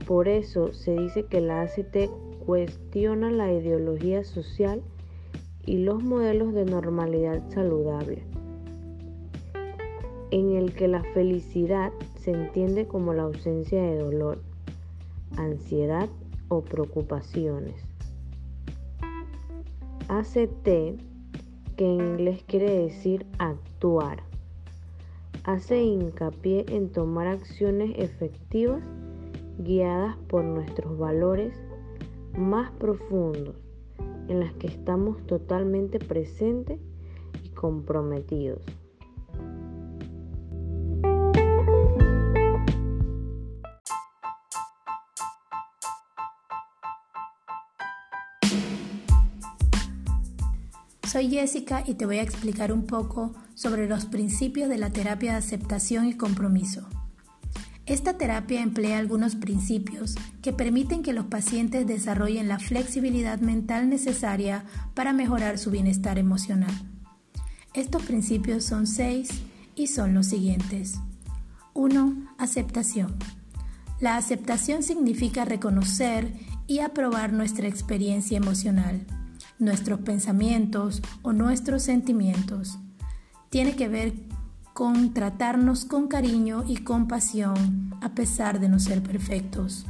Por 0.05 0.27
eso 0.27 0.73
se 0.73 0.91
dice 0.91 1.23
que 1.23 1.41
la 1.41 1.61
ACT 1.61 2.09
cuestiona 2.47 3.29
la 3.29 3.51
ideología 3.51 4.23
social 4.23 4.81
y 5.65 5.79
los 5.79 6.01
modelos 6.01 6.53
de 6.53 6.63
normalidad 6.63 7.43
saludable, 7.49 8.23
en 10.31 10.55
el 10.55 10.73
que 10.73 10.87
la 10.87 11.03
felicidad 11.13 11.91
se 12.15 12.31
entiende 12.31 12.87
como 12.87 13.13
la 13.13 13.23
ausencia 13.23 13.83
de 13.83 13.97
dolor, 13.97 14.39
ansiedad 15.35 16.07
o 16.47 16.61
preocupaciones. 16.61 17.75
ACT, 20.07 20.63
que 20.63 21.85
en 21.85 21.99
inglés 21.99 22.43
quiere 22.47 22.71
decir 22.83 23.25
actuar, 23.39 24.23
hace 25.43 25.83
hincapié 25.83 26.65
en 26.69 26.93
tomar 26.93 27.27
acciones 27.27 27.91
efectivas 27.97 28.81
guiadas 29.57 30.15
por 30.29 30.45
nuestros 30.45 30.97
valores 30.97 31.53
más 32.37 32.71
profundos 32.71 33.55
en 34.27 34.39
las 34.39 34.53
que 34.53 34.67
estamos 34.67 35.25
totalmente 35.25 35.99
presentes 35.99 36.79
y 37.43 37.49
comprometidos. 37.49 38.61
Soy 51.07 51.29
Jessica 51.29 51.83
y 51.87 51.95
te 51.95 52.05
voy 52.05 52.19
a 52.19 52.21
explicar 52.21 52.71
un 52.71 52.85
poco 52.85 53.33
sobre 53.55 53.87
los 53.87 54.05
principios 54.05 54.69
de 54.69 54.77
la 54.77 54.91
terapia 54.91 55.31
de 55.31 55.37
aceptación 55.37 56.05
y 56.05 56.15
compromiso. 56.15 56.87
Esta 57.87 58.17
terapia 58.17 58.61
emplea 58.61 58.97
algunos 58.97 59.37
principios 59.37 60.15
que 60.41 60.51
permiten 60.51 61.03
que 61.03 61.13
los 61.13 61.27
pacientes 61.27 61.87
desarrollen 61.87 62.49
la 62.49 62.59
flexibilidad 62.59 63.39
mental 63.39 63.89
necesaria 63.89 64.65
para 64.93 65.13
mejorar 65.13 65.57
su 65.57 65.71
bienestar 65.71 66.19
emocional. 66.19 66.73
Estos 67.73 68.03
principios 68.03 68.65
son 68.65 68.87
seis 68.87 69.29
y 69.73 69.87
son 69.87 70.13
los 70.13 70.27
siguientes. 70.27 70.99
1. 71.75 72.35
Aceptación. 72.37 73.15
La 74.01 74.17
aceptación 74.17 74.83
significa 74.83 75.45
reconocer 75.45 76.33
y 76.67 76.79
aprobar 76.79 77.31
nuestra 77.31 77.69
experiencia 77.69 78.35
emocional, 78.35 79.07
nuestros 79.59 80.01
pensamientos 80.01 81.01
o 81.21 81.31
nuestros 81.31 81.83
sentimientos. 81.83 82.79
Tiene 83.49 83.77
que 83.77 83.87
ver 83.87 84.26
con 84.77 85.11
tratarnos 85.11 85.85
con 85.85 86.07
cariño 86.07 86.63
y 86.67 86.77
compasión 86.77 87.95
a 87.99 88.09
pesar 88.09 88.59
de 88.59 88.69
no 88.69 88.77
ser 88.77 89.01
perfectos. 89.01 89.87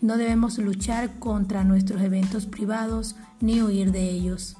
No 0.00 0.16
debemos 0.16 0.58
luchar 0.58 1.18
contra 1.18 1.64
nuestros 1.64 2.00
eventos 2.02 2.46
privados 2.46 3.16
ni 3.40 3.62
huir 3.62 3.90
de 3.90 4.10
ellos. 4.10 4.56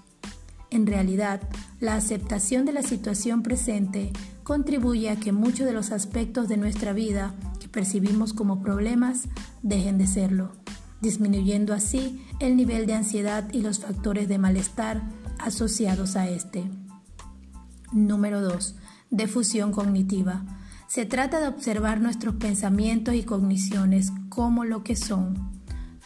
En 0.71 0.85
realidad, 0.85 1.43
la 1.79 1.95
aceptación 1.95 2.65
de 2.65 2.73
la 2.73 2.83
situación 2.83 3.45
presente 3.45 4.11
contribuye 4.43 5.11
a 5.11 5.15
que 5.15 5.31
muchos 5.31 5.65
de 5.65 5.73
los 5.73 5.93
aspectos 5.93 6.49
de 6.49 6.57
nuestra 6.57 6.93
vida 6.93 7.33
que 7.61 7.69
percibimos 7.69 8.33
como 8.33 8.63
problemas 8.63 9.29
dejen 9.63 9.97
de 9.97 10.09
serlo, 10.09 10.51
disminuyendo 11.01 11.73
así 11.73 12.21
el 12.41 12.57
nivel 12.57 12.87
de 12.87 12.95
ansiedad 12.95 13.49
y 13.53 13.61
los 13.61 13.79
factores 13.79 14.27
de 14.27 14.39
malestar 14.39 15.03
asociados 15.39 16.17
a 16.17 16.29
este. 16.29 16.69
Número 17.93 18.41
2 18.41 18.75
de 19.13 19.29
fusión 19.29 19.71
cognitiva. 19.71 20.43
Se 20.89 21.07
trata 21.07 21.41
de 21.41 21.47
observar 21.47 22.01
nuestros 22.01 22.35
pensamientos 22.35 23.15
y 23.15 23.23
cogniciones 23.23 24.11
como 24.29 24.65
lo 24.65 24.83
que 24.83 24.97
son, 24.97 25.53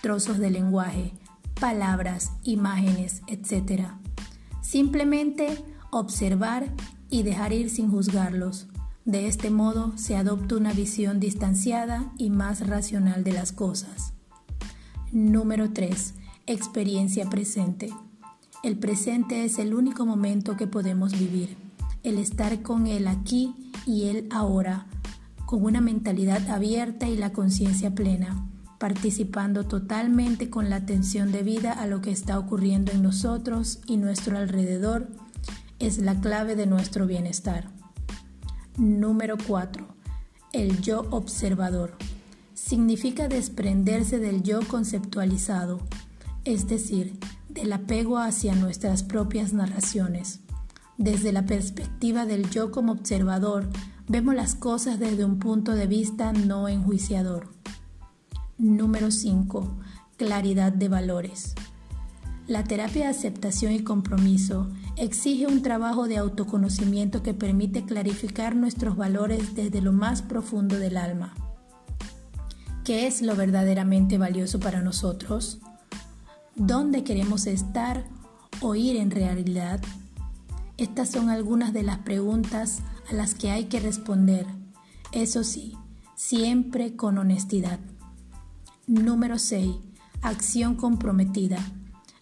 trozos 0.03 0.39
de 0.39 0.51
lenguaje, 0.51 1.15
palabras, 1.59 2.33
imágenes, 2.43 3.23
etc. 3.29 3.85
Simplemente 4.61 5.65
observar 5.91 6.67
y 7.09 7.23
dejar 7.23 7.53
ir 7.53 7.71
sin 7.71 7.91
juzgarlos. 7.91 8.67
De 9.05 9.29
este 9.29 9.51
modo 9.51 9.97
se 9.97 10.17
adopta 10.17 10.57
una 10.57 10.73
visión 10.73 11.21
distanciada 11.21 12.13
y 12.19 12.31
más 12.31 12.67
racional 12.67 13.23
de 13.23 13.33
las 13.33 13.53
cosas. 13.53 14.15
Número 15.13 15.73
3. 15.73 16.15
Experiencia 16.47 17.31
presente. 17.31 17.93
El 18.65 18.79
presente 18.79 19.45
es 19.45 19.61
el 19.61 19.75
único 19.75 20.05
momento 20.05 20.57
que 20.57 20.67
podemos 20.67 21.13
vivir 21.17 21.66
el 22.07 22.19
estar 22.19 22.63
con 22.63 22.87
Él 22.87 23.09
aquí 23.09 23.53
y 23.85 24.05
Él 24.05 24.29
ahora, 24.31 24.87
con 25.45 25.65
una 25.65 25.81
mentalidad 25.81 26.49
abierta 26.49 27.09
y 27.09 27.17
la 27.17 27.33
conciencia 27.33 27.95
plena, 27.97 28.49
participando 28.79 29.65
totalmente 29.65 30.49
con 30.49 30.71
la 30.71 30.77
atención 30.77 31.33
debida 31.33 31.73
a 31.73 31.87
lo 31.89 32.01
que 32.03 32.13
está 32.13 32.39
ocurriendo 32.39 32.93
en 32.93 33.03
nosotros 33.03 33.81
y 33.87 33.97
nuestro 33.97 34.39
alrededor, 34.39 35.09
es 35.81 35.99
la 35.99 36.21
clave 36.21 36.55
de 36.55 36.67
nuestro 36.67 37.09
bienestar. 37.09 37.71
Número 38.77 39.37
4. 39.45 39.85
El 40.53 40.81
yo 40.81 41.09
observador. 41.11 41.97
Significa 42.55 43.27
desprenderse 43.27 44.21
del 44.21 44.45
yo 44.45 44.61
conceptualizado, 44.69 45.81
es 46.45 46.69
decir, 46.69 47.19
del 47.49 47.73
apego 47.73 48.19
hacia 48.19 48.55
nuestras 48.55 49.03
propias 49.03 49.53
narraciones. 49.53 50.41
Desde 50.99 51.31
la 51.33 51.45
perspectiva 51.45 52.25
del 52.25 52.49
yo 52.49 52.71
como 52.71 52.93
observador, 52.93 53.69
vemos 54.09 54.35
las 54.35 54.55
cosas 54.55 54.99
desde 54.99 55.27
un 55.27 55.39
punto 55.39 55.73
de 55.73 55.87
vista 55.87 56.33
no 56.33 56.69
enjuiciador. 56.69 57.49
Número 58.57 59.11
5. 59.11 59.77
Claridad 60.17 60.73
de 60.73 60.89
valores. 60.89 61.55
La 62.47 62.65
terapia 62.65 63.05
de 63.05 63.11
aceptación 63.11 63.73
y 63.73 63.81
compromiso 63.81 64.69
exige 64.97 65.47
un 65.47 65.61
trabajo 65.61 66.09
de 66.09 66.17
autoconocimiento 66.17 67.23
que 67.23 67.35
permite 67.35 67.85
clarificar 67.85 68.57
nuestros 68.57 68.97
valores 68.97 69.55
desde 69.55 69.83
lo 69.83 69.93
más 69.93 70.23
profundo 70.23 70.79
del 70.79 70.97
alma. 70.97 71.35
¿Qué 72.85 73.07
es 73.07 73.21
lo 73.21 73.37
verdaderamente 73.37 74.17
valioso 74.17 74.61
para 74.61 74.81
nosotros? 74.81 75.59
¿Dónde 76.55 77.05
queremos 77.05 77.47
estar 77.47 78.05
o 78.63 78.77
ir 78.77 78.97
en 78.97 79.11
realidad? 79.11 79.83
Estas 80.79 81.11
son 81.11 81.31
algunas 81.31 81.73
de 81.73 81.83
las 81.83 81.99
preguntas 81.99 82.81
a 83.11 83.15
las 83.15 83.35
que 83.35 83.51
hay 83.51 83.65
que 83.65 83.81
responder, 83.81 84.47
eso 85.11 85.43
sí, 85.43 85.75
siempre 86.17 86.97
con 86.97 87.17
honestidad. 87.17 87.81
Número 88.87 89.39
6. 89.39 89.71
Acción 90.21 90.75
comprometida. 90.75 91.59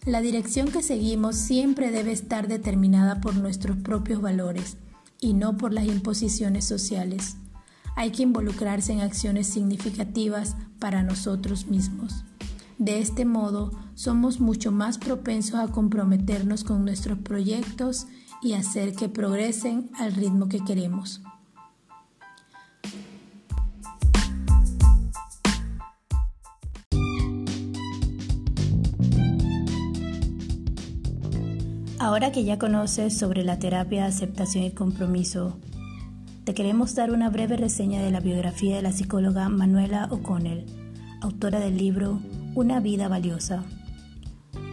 La 0.05 0.21
dirección 0.21 0.69
que 0.69 0.83
seguimos 0.83 1.35
siempre 1.35 1.91
debe 1.91 2.13
estar 2.13 2.47
determinada 2.47 3.19
por 3.19 3.35
nuestros 3.35 3.75
propios 3.77 4.21
valores 4.21 4.77
y 5.19 5.33
no 5.33 5.57
por 5.57 5.73
las 5.73 5.85
imposiciones 5.85 6.63
sociales. 6.63 7.35
Hay 7.97 8.11
que 8.11 8.23
involucrarse 8.23 8.93
en 8.93 9.01
acciones 9.01 9.47
significativas 9.47 10.55
para 10.79 11.03
nosotros 11.03 11.67
mismos. 11.67 12.23
De 12.77 12.99
este 12.99 13.25
modo, 13.25 13.71
somos 13.95 14.39
mucho 14.39 14.71
más 14.71 14.97
propensos 14.97 15.55
a 15.55 15.67
comprometernos 15.67 16.63
con 16.63 16.85
nuestros 16.85 17.19
proyectos 17.19 18.07
y 18.45 18.53
hacer 18.53 18.93
que 18.93 19.09
progresen 19.09 19.89
al 19.97 20.13
ritmo 20.13 20.47
que 20.47 20.59
queremos. 20.63 21.19
Ahora 31.97 32.31
que 32.31 32.43
ya 32.43 32.59
conoces 32.59 33.17
sobre 33.17 33.43
la 33.43 33.57
terapia 33.57 34.03
de 34.03 34.09
aceptación 34.09 34.63
y 34.63 34.71
compromiso, 34.71 35.57
te 36.43 36.53
queremos 36.53 36.93
dar 36.93 37.09
una 37.09 37.31
breve 37.31 37.57
reseña 37.57 38.03
de 38.03 38.11
la 38.11 38.19
biografía 38.19 38.75
de 38.75 38.83
la 38.83 38.91
psicóloga 38.91 39.49
Manuela 39.49 40.07
O'Connell, 40.11 40.67
autora 41.19 41.59
del 41.59 41.77
libro 41.79 42.21
Una 42.53 42.79
vida 42.79 43.07
valiosa. 43.07 43.63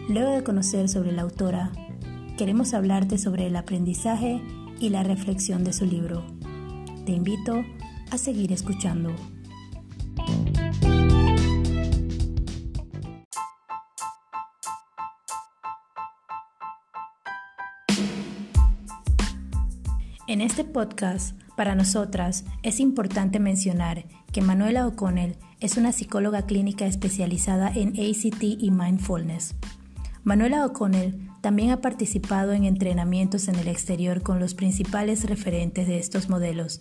Luego 0.09 0.29
de 0.29 0.43
conocer 0.43 0.89
sobre 0.89 1.11
la 1.11 1.23
autora, 1.23 1.71
queremos 2.37 2.73
hablarte 2.73 3.17
sobre 3.17 3.47
el 3.47 3.55
aprendizaje 3.55 4.41
y 4.79 4.89
la 4.89 5.03
reflexión 5.03 5.63
de 5.63 5.73
su 5.73 5.85
libro. 5.85 6.23
Te 7.05 7.11
invito 7.11 7.63
a 8.11 8.17
seguir 8.17 8.51
escuchando. 8.51 9.13
En 20.27 20.41
este 20.41 20.63
podcast, 20.63 21.39
para 21.55 21.75
nosotras, 21.75 22.45
es 22.63 22.79
importante 22.79 23.39
mencionar 23.39 24.05
que 24.31 24.41
Manuela 24.41 24.87
O'Connell 24.87 25.37
es 25.59 25.77
una 25.77 25.91
psicóloga 25.91 26.47
clínica 26.47 26.87
especializada 26.87 27.69
en 27.69 27.89
ACT 27.89 28.41
y 28.41 28.71
mindfulness. 28.71 29.53
Manuela 30.23 30.65
O'Connell 30.65 31.29
también 31.43 31.71
ha 31.71 31.81
participado 31.81 32.53
en 32.53 32.63
entrenamientos 32.63 33.49
en 33.49 33.55
el 33.55 33.67
exterior 33.67 34.21
con 34.21 34.39
los 34.39 34.53
principales 34.53 35.25
referentes 35.25 35.89
de 35.89 35.99
estos 35.99 36.29
modelos 36.29 36.79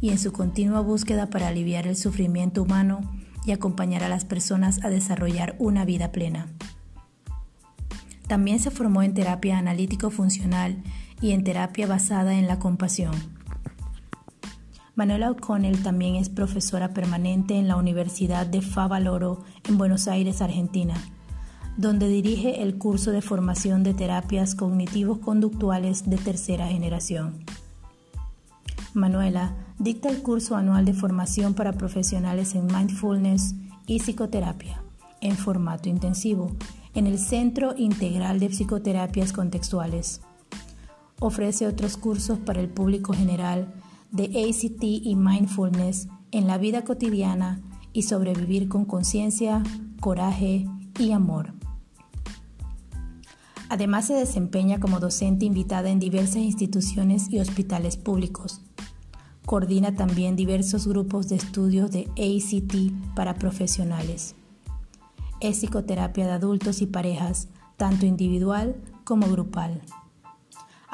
y 0.00 0.10
en 0.10 0.20
su 0.20 0.30
continua 0.30 0.78
búsqueda 0.78 1.28
para 1.28 1.48
aliviar 1.48 1.88
el 1.88 1.96
sufrimiento 1.96 2.62
humano 2.62 3.00
y 3.44 3.50
acompañar 3.50 4.04
a 4.04 4.08
las 4.08 4.24
personas 4.24 4.78
a 4.84 4.90
desarrollar 4.90 5.56
una 5.58 5.84
vida 5.84 6.12
plena. 6.12 6.46
También 8.28 8.60
se 8.60 8.70
formó 8.70 9.02
en 9.02 9.12
terapia 9.12 9.58
analítico-funcional 9.58 10.84
y 11.20 11.32
en 11.32 11.42
terapia 11.42 11.88
basada 11.88 12.34
en 12.38 12.46
la 12.46 12.60
compasión. 12.60 13.12
Manuela 14.94 15.32
O'Connell 15.32 15.82
también 15.82 16.14
es 16.14 16.28
profesora 16.28 16.94
permanente 16.94 17.58
en 17.58 17.66
la 17.66 17.74
Universidad 17.74 18.46
de 18.46 18.62
Favaloro 18.62 19.42
en 19.68 19.78
Buenos 19.78 20.06
Aires, 20.06 20.42
Argentina, 20.42 20.94
donde 21.76 22.08
dirige 22.08 22.62
el 22.62 22.78
curso 22.78 23.10
de 23.10 23.22
formación 23.22 23.82
de 23.82 23.94
terapias 23.94 24.54
cognitivos 24.54 25.18
conductuales 25.18 26.08
de 26.08 26.16
tercera 26.16 26.68
generación. 26.68 27.44
Manuela 28.94 29.54
dicta 29.78 30.08
el 30.08 30.22
curso 30.22 30.56
anual 30.56 30.84
de 30.84 30.94
formación 30.94 31.54
para 31.54 31.72
profesionales 31.72 32.54
en 32.54 32.66
mindfulness 32.66 33.54
y 33.86 34.00
psicoterapia 34.00 34.82
en 35.20 35.36
formato 35.36 35.88
intensivo 35.88 36.56
en 36.94 37.06
el 37.06 37.18
Centro 37.18 37.74
Integral 37.76 38.40
de 38.40 38.50
Psicoterapias 38.50 39.32
Contextuales 39.32 40.22
ofrece 41.20 41.66
otros 41.66 41.96
cursos 41.96 42.38
para 42.38 42.60
el 42.60 42.68
público 42.68 43.12
general 43.12 43.72
de 44.10 44.24
ACT 44.24 44.82
y 44.82 45.14
mindfulness 45.16 46.08
en 46.30 46.46
la 46.46 46.58
vida 46.58 46.84
cotidiana 46.84 47.60
y 47.92 48.02
sobrevivir 48.02 48.68
con 48.68 48.84
conciencia, 48.84 49.62
coraje 50.00 50.66
y 50.98 51.12
amor. 51.12 51.52
Además 53.68 54.06
se 54.06 54.14
desempeña 54.14 54.80
como 54.80 55.00
docente 55.00 55.44
invitada 55.44 55.90
en 55.90 55.98
diversas 55.98 56.36
instituciones 56.36 57.28
y 57.30 57.40
hospitales 57.40 57.96
públicos. 57.96 58.60
Coordina 59.44 59.94
también 59.94 60.36
diversos 60.36 60.86
grupos 60.86 61.28
de 61.28 61.36
estudios 61.36 61.90
de 61.90 62.08
ACT 62.16 63.14
para 63.14 63.34
profesionales. 63.34 64.34
Es 65.40 65.58
psicoterapia 65.58 66.26
de 66.26 66.32
adultos 66.32 66.82
y 66.82 66.86
parejas, 66.86 67.48
tanto 67.76 68.06
individual 68.06 68.76
como 69.04 69.28
grupal 69.28 69.82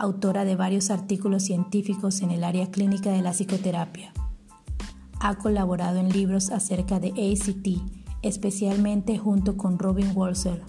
autora 0.03 0.45
de 0.45 0.57
varios 0.57 0.91
artículos 0.91 1.45
científicos 1.45 2.23
en 2.23 2.33
el 2.33 2.45
área 2.45 2.71
clínica 2.71 3.11
de 3.11 3.23
la 3.23 3.33
psicoterapia. 3.33 4.13
Ha 5.21 5.37
colaborado 5.37 5.99
en 5.99 6.09
libros 6.09 6.51
acerca 6.51 6.99
de 6.99 7.11
ACT, 7.11 7.81
especialmente 8.23 9.19
junto 9.19 9.57
con 9.57 9.79
Robin 9.79 10.11
Walser, 10.15 10.63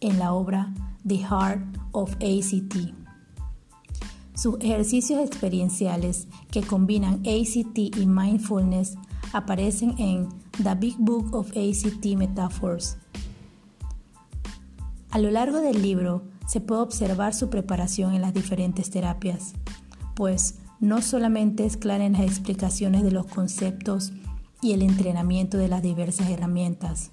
en 0.00 0.18
la 0.18 0.32
obra 0.32 0.72
The 1.06 1.18
Heart 1.18 1.78
of 1.92 2.12
ACT. 2.14 2.94
Sus 4.34 4.56
ejercicios 4.60 5.20
experienciales 5.20 6.26
que 6.50 6.62
combinan 6.62 7.22
ACT 7.26 7.78
y 7.78 8.06
mindfulness 8.06 8.96
aparecen 9.32 9.94
en 9.98 10.28
The 10.62 10.74
Big 10.74 10.96
Book 10.98 11.34
of 11.34 11.50
ACT 11.50 12.04
Metaphors. 12.16 12.96
A 15.10 15.18
lo 15.18 15.30
largo 15.30 15.60
del 15.60 15.82
libro, 15.82 16.22
se 16.46 16.60
puede 16.60 16.80
observar 16.80 17.34
su 17.34 17.48
preparación 17.48 18.14
en 18.14 18.22
las 18.22 18.34
diferentes 18.34 18.90
terapias, 18.90 19.54
pues 20.16 20.56
no 20.80 21.02
solamente 21.02 21.64
es 21.64 21.76
clara 21.76 22.04
en 22.04 22.14
las 22.14 22.22
explicaciones 22.22 23.02
de 23.02 23.12
los 23.12 23.26
conceptos 23.26 24.12
y 24.62 24.72
el 24.72 24.82
entrenamiento 24.82 25.58
de 25.58 25.68
las 25.68 25.82
diversas 25.82 26.28
herramientas, 26.28 27.12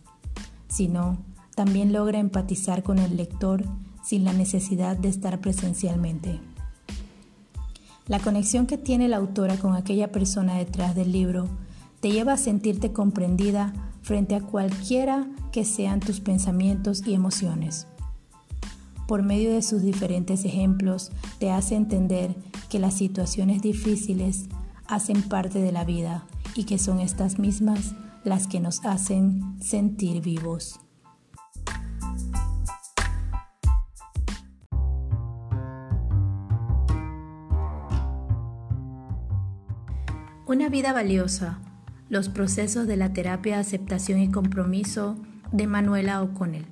sino 0.68 1.18
también 1.58 1.92
logra 1.92 2.20
empatizar 2.20 2.84
con 2.84 3.00
el 3.00 3.18
lector 3.18 3.66
sin 4.02 4.24
la 4.24 4.32
necesidad 4.32 4.96
de 4.96 5.10
estar 5.10 5.42
presencialmente. 5.42 6.40
La 8.06 8.20
conexión 8.20 8.66
que 8.66 8.78
tiene 8.78 9.10
la 9.10 9.18
autora 9.18 9.58
con 9.58 9.76
aquella 9.76 10.14
persona 10.14 10.56
detrás 10.56 10.96
del 10.96 11.12
libro 11.12 11.50
te 12.00 12.12
lleva 12.12 12.32
a 12.32 12.38
sentirte 12.38 12.94
comprendida 12.94 13.74
frente 14.02 14.36
a 14.36 14.40
cualquiera 14.42 15.28
que 15.52 15.66
sean 15.66 16.00
tus 16.00 16.22
pensamientos 16.22 17.06
y 17.06 17.14
emociones 17.14 17.88
por 19.08 19.24
medio 19.24 19.54
de 19.54 19.62
sus 19.62 19.82
diferentes 19.82 20.44
ejemplos, 20.44 21.12
te 21.40 21.50
hace 21.50 21.76
entender 21.76 22.36
que 22.70 22.78
las 22.78 22.94
situaciones 22.94 23.62
difíciles 23.62 24.48
hacen 24.86 25.24
parte 25.24 25.60
de 25.60 25.72
la 25.72 25.86
vida 25.86 26.26
y 26.56 26.66
que 26.66 26.78
son 26.78 27.00
estas 27.00 27.40
mismas 27.40 27.96
las 28.26 28.48
que 28.48 28.60
nos 28.60 28.84
hacen 28.86 29.56
sentir 29.62 30.22
vivos. 30.22 30.80
Una 40.48 40.70
vida 40.70 40.94
valiosa. 40.94 41.60
Los 42.08 42.30
procesos 42.30 42.88
de 42.88 42.96
la 42.96 43.12
terapia 43.12 43.60
aceptación 43.60 44.22
y 44.22 44.32
compromiso 44.32 45.18
de 45.52 45.68
Manuela 45.68 46.22
O'Connell. 46.22 46.68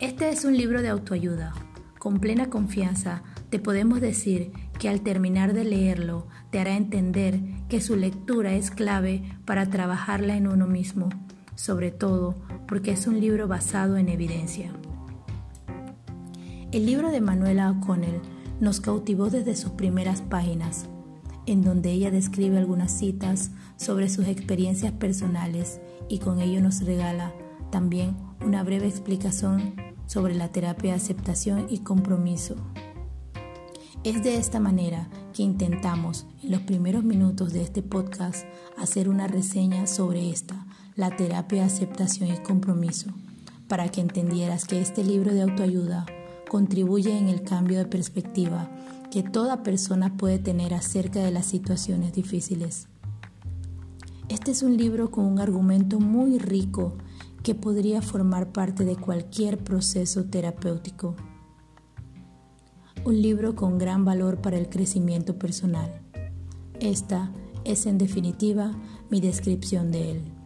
Este 0.00 0.28
es 0.28 0.44
un 0.44 0.56
libro 0.56 0.82
de 0.82 0.88
autoayuda. 0.88 1.52
Con 2.00 2.18
plena 2.18 2.50
confianza 2.50 3.22
te 3.48 3.60
podemos 3.60 4.00
decir 4.00 4.50
que 4.80 4.88
al 4.88 5.02
terminar 5.02 5.52
de 5.52 5.62
leerlo 5.62 6.26
te 6.50 6.58
hará 6.58 6.76
entender 6.76 7.38
que 7.68 7.80
su 7.80 7.94
lectura 7.94 8.54
es 8.54 8.72
clave 8.72 9.22
para 9.44 9.70
trabajarla 9.70 10.36
en 10.36 10.48
uno 10.48 10.66
mismo, 10.66 11.10
sobre 11.54 11.92
todo 11.92 12.34
porque 12.66 12.90
es 12.90 13.06
un 13.06 13.20
libro 13.20 13.46
basado 13.46 13.98
en 13.98 14.08
evidencia. 14.08 14.72
El 16.72 16.86
libro 16.86 17.12
de 17.12 17.20
Manuela 17.20 17.70
O'Connell 17.70 18.20
nos 18.58 18.80
cautivó 18.80 19.30
desde 19.30 19.54
sus 19.54 19.70
primeras 19.70 20.22
páginas, 20.22 20.88
en 21.46 21.62
donde 21.62 21.92
ella 21.92 22.10
describe 22.10 22.58
algunas 22.58 22.92
citas 22.92 23.50
sobre 23.76 24.08
sus 24.08 24.26
experiencias 24.26 24.92
personales 24.92 25.80
y 26.08 26.18
con 26.18 26.40
ello 26.40 26.60
nos 26.60 26.82
regala 26.82 27.32
también 27.70 28.16
una 28.44 28.62
breve 28.62 28.86
explicación 28.86 29.74
sobre 30.06 30.34
la 30.34 30.48
terapia 30.48 30.92
de 30.92 30.98
aceptación 30.98 31.66
y 31.70 31.78
compromiso. 31.78 32.56
Es 34.04 34.22
de 34.22 34.36
esta 34.36 34.60
manera 34.60 35.08
que 35.32 35.42
intentamos 35.42 36.26
en 36.42 36.50
los 36.50 36.62
primeros 36.62 37.04
minutos 37.04 37.52
de 37.52 37.62
este 37.62 37.82
podcast 37.82 38.44
hacer 38.76 39.08
una 39.08 39.28
reseña 39.28 39.86
sobre 39.86 40.30
esta, 40.30 40.66
la 40.96 41.16
terapia 41.16 41.60
de 41.60 41.66
aceptación 41.66 42.30
y 42.34 42.38
compromiso, 42.38 43.10
para 43.68 43.88
que 43.88 44.00
entendieras 44.00 44.64
que 44.64 44.80
este 44.80 45.04
libro 45.04 45.32
de 45.32 45.42
autoayuda 45.42 46.04
contribuye 46.50 47.16
en 47.16 47.28
el 47.28 47.42
cambio 47.42 47.78
de 47.78 47.86
perspectiva 47.86 48.70
que 49.12 49.22
toda 49.22 49.62
persona 49.62 50.16
puede 50.16 50.40
tener 50.40 50.72
acerca 50.72 51.20
de 51.20 51.30
las 51.30 51.44
situaciones 51.46 52.14
difíciles. 52.14 52.88
Este 54.28 54.50
es 54.50 54.62
un 54.62 54.76
libro 54.76 55.10
con 55.10 55.26
un 55.26 55.38
argumento 55.38 56.00
muy 56.00 56.38
rico 56.38 56.96
que 57.42 57.54
podría 57.54 58.00
formar 58.00 58.52
parte 58.52 58.86
de 58.86 58.96
cualquier 58.96 59.58
proceso 59.58 60.24
terapéutico 60.24 61.14
un 63.04 63.20
libro 63.20 63.56
con 63.56 63.78
gran 63.78 64.04
valor 64.04 64.40
para 64.40 64.56
el 64.56 64.68
crecimiento 64.68 65.38
personal. 65.38 65.90
Esta 66.80 67.32
es 67.64 67.86
en 67.86 67.98
definitiva 67.98 68.72
mi 69.10 69.20
descripción 69.20 69.90
de 69.90 70.12
él. 70.12 70.41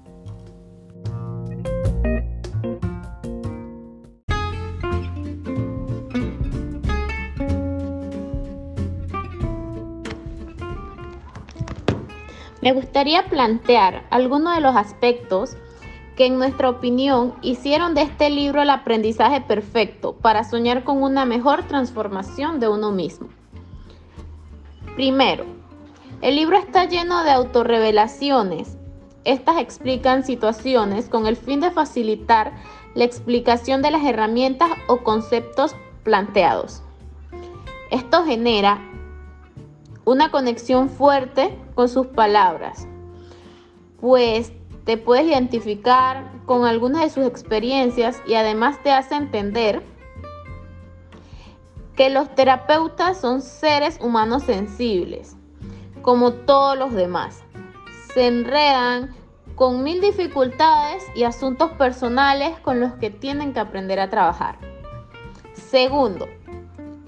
Me 12.67 12.73
gustaría 12.73 13.23
plantear 13.27 14.09
algunos 14.11 14.57
de 14.57 14.61
los 14.61 14.75
aspectos 14.75 15.57
que 16.17 16.27
en 16.27 16.37
nuestra 16.37 16.69
opinión 16.69 17.35
hicieron 17.41 17.95
de 17.95 18.03
este 18.03 18.29
libro 18.29 18.61
el 18.61 18.71
aprendizaje 18.71 19.41
perfecto 19.41 20.17
para 20.17 20.43
soñar 20.43 20.83
con 20.83 21.01
una 21.01 21.25
mejor 21.27 21.63
transformación 21.69 22.59
de 22.59 22.67
uno 22.67 22.91
mismo. 22.91 23.29
Primero, 24.97 25.45
el 26.23 26.35
libro 26.35 26.59
está 26.59 26.87
lleno 26.87 27.23
de 27.23 27.31
autorrevelaciones. 27.31 28.77
Estas 29.23 29.59
explican 29.59 30.25
situaciones 30.25 31.09
con 31.09 31.29
el 31.29 31.37
fin 31.37 31.61
de 31.61 31.71
facilitar 31.71 32.53
la 32.97 33.05
explicación 33.05 33.81
de 33.81 33.93
las 33.93 34.03
herramientas 34.03 34.71
o 34.89 35.05
conceptos 35.05 35.77
planteados. 36.03 36.83
Esto 37.93 38.25
genera 38.25 38.81
una 40.07 40.31
conexión 40.31 40.89
fuerte 40.89 41.59
con 41.75 41.89
sus 41.89 42.07
palabras, 42.07 42.87
pues 44.01 44.53
te 44.85 44.97
puedes 44.97 45.27
identificar 45.27 46.31
con 46.47 46.65
algunas 46.65 47.03
de 47.03 47.11
sus 47.11 47.27
experiencias 47.27 48.23
y 48.25 48.35
además 48.35 48.81
te 48.85 48.93
hace 48.93 49.17
entender 49.17 49.83
que 51.97 52.09
los 52.09 52.33
terapeutas 52.37 53.21
son 53.21 53.43
seres 53.43 53.99
humanos 54.01 54.45
sensibles, 54.45 55.35
como 56.03 56.33
todos 56.33 56.79
los 56.79 56.93
demás. 56.93 57.43
Se 58.15 58.29
enredan 58.29 59.13
con 59.57 59.83
mil 59.83 60.01
dificultades 60.01 61.05
y 61.17 61.25
asuntos 61.25 61.73
personales 61.73 62.57
con 62.61 62.79
los 62.79 62.93
que 62.93 63.11
tienen 63.11 63.53
que 63.53 63.61
aprender 63.61 63.99
a 63.99 64.09
trabajar. 64.09 64.57
Segundo, 65.55 66.29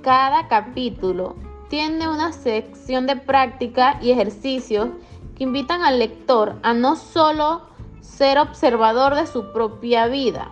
cada 0.03 0.49
capítulo 0.49 1.37
tiene 1.69 2.09
una 2.09 2.33
sección 2.33 3.07
de 3.07 3.17
práctica 3.17 3.99
y 4.01 4.11
ejercicios 4.11 4.89
que 5.37 5.45
invitan 5.45 5.83
al 5.83 5.99
lector 5.99 6.57
a 6.63 6.73
no 6.73 6.97
solo 6.97 7.63
ser 8.01 8.39
observador 8.39 9.15
de 9.15 9.27
su 9.27 9.53
propia 9.53 10.07
vida, 10.07 10.51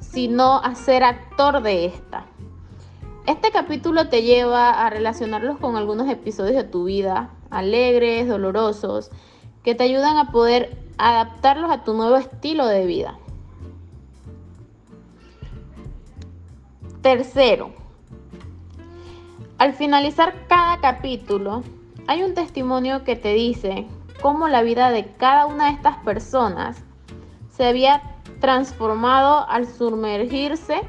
sino 0.00 0.58
a 0.58 0.74
ser 0.74 1.04
actor 1.04 1.62
de 1.62 1.86
esta. 1.86 2.26
Este 3.26 3.50
capítulo 3.50 4.08
te 4.08 4.22
lleva 4.22 4.84
a 4.84 4.90
relacionarlos 4.90 5.58
con 5.58 5.76
algunos 5.76 6.08
episodios 6.08 6.56
de 6.56 6.64
tu 6.64 6.84
vida, 6.84 7.30
alegres, 7.50 8.28
dolorosos, 8.28 9.10
que 9.62 9.74
te 9.74 9.84
ayudan 9.84 10.16
a 10.16 10.32
poder 10.32 10.76
adaptarlos 10.98 11.70
a 11.70 11.84
tu 11.84 11.94
nuevo 11.94 12.16
estilo 12.16 12.66
de 12.66 12.86
vida. 12.86 13.18
Tercero, 17.02 17.72
al 19.60 19.74
finalizar 19.74 20.46
cada 20.48 20.80
capítulo, 20.80 21.62
hay 22.06 22.22
un 22.22 22.32
testimonio 22.32 23.04
que 23.04 23.14
te 23.14 23.34
dice 23.34 23.86
cómo 24.22 24.48
la 24.48 24.62
vida 24.62 24.90
de 24.90 25.12
cada 25.18 25.44
una 25.44 25.66
de 25.66 25.72
estas 25.72 25.98
personas 25.98 26.82
se 27.54 27.66
había 27.66 28.00
transformado 28.40 29.46
al 29.46 29.66
sumergirse 29.66 30.80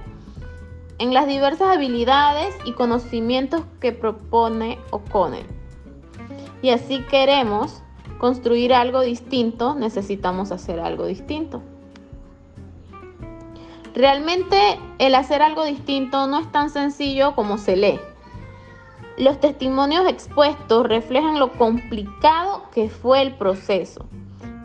en 0.99 1.13
las 1.13 1.27
diversas 1.27 1.75
habilidades 1.75 2.55
y 2.63 2.71
conocimientos 2.71 3.63
que 3.81 3.91
propone 3.91 4.79
O'Connell. 4.91 5.45
Y 6.61 6.69
así 6.69 7.03
queremos 7.09 7.83
construir 8.19 8.73
algo 8.73 9.01
distinto, 9.01 9.75
necesitamos 9.75 10.53
hacer 10.53 10.79
algo 10.79 11.07
distinto. 11.07 11.61
Realmente 13.93 14.79
el 14.97 15.13
hacer 15.15 15.41
algo 15.41 15.65
distinto 15.65 16.25
no 16.27 16.39
es 16.39 16.49
tan 16.53 16.69
sencillo 16.69 17.35
como 17.35 17.57
se 17.57 17.75
lee. 17.75 17.99
Los 19.17 19.39
testimonios 19.39 20.07
expuestos 20.07 20.87
reflejan 20.87 21.39
lo 21.39 21.51
complicado 21.53 22.63
que 22.73 22.89
fue 22.89 23.21
el 23.21 23.35
proceso 23.35 24.05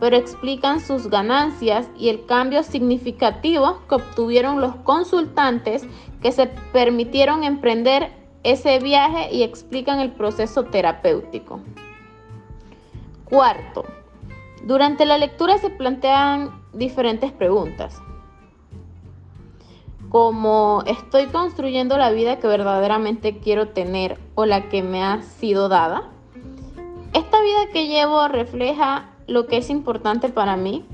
pero 0.00 0.16
explican 0.16 0.80
sus 0.80 1.09
ganancias 1.09 1.88
y 1.96 2.09
el 2.09 2.26
cambio 2.26 2.62
significativo 2.62 3.80
que 3.88 3.94
obtuvieron 3.96 4.61
los 4.61 4.74
consultantes 4.76 5.85
que 6.20 6.32
se 6.32 6.48
permitieron 6.72 7.44
emprender 7.44 8.12
ese 8.42 8.78
viaje 8.78 9.35
y 9.35 9.42
explican 9.42 10.00
el 10.00 10.12
proceso 10.12 10.64
terapéutico. 10.64 11.61
Cuarto, 13.24 13.85
durante 14.64 15.04
la 15.04 15.18
lectura 15.18 15.59
se 15.59 15.70
plantean 15.70 16.62
diferentes 16.72 17.32
preguntas, 17.32 18.00
como 20.09 20.83
¿estoy 20.87 21.27
construyendo 21.27 21.97
la 21.99 22.11
vida 22.11 22.38
que 22.38 22.47
verdaderamente 22.47 23.38
quiero 23.38 23.69
tener 23.69 24.19
o 24.35 24.47
la 24.47 24.69
que 24.69 24.83
me 24.83 25.03
ha 25.03 25.23
sido 25.23 25.69
dada? 25.69 26.11
¿Esta 27.12 27.40
vida 27.40 27.66
que 27.73 27.88
llevo 27.88 28.29
refleja 28.29 29.11
lo 29.27 29.47
que 29.47 29.57
es 29.59 29.71
importante 29.71 30.29
para 30.29 30.57
mí? 30.57 30.85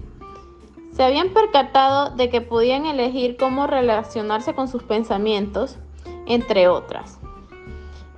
¿Se 0.93 1.03
habían 1.03 1.31
percatado 1.31 2.11
de 2.11 2.29
que 2.29 2.41
podían 2.41 2.87
elegir 2.87 3.37
cómo 3.37 3.67
relacionarse 3.67 4.55
con 4.55 4.69
sus 4.69 4.83
pensamientos, 4.83 5.79
entre 6.27 6.69
otras? 6.69 7.19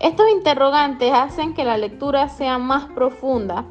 Estos 0.01 0.29
interrogantes 0.29 1.13
hacen 1.13 1.55
que 1.55 1.65
la 1.65 1.79
lectura 1.79 2.29
sea 2.29 2.59
más 2.59 2.87
profunda, 2.87 3.65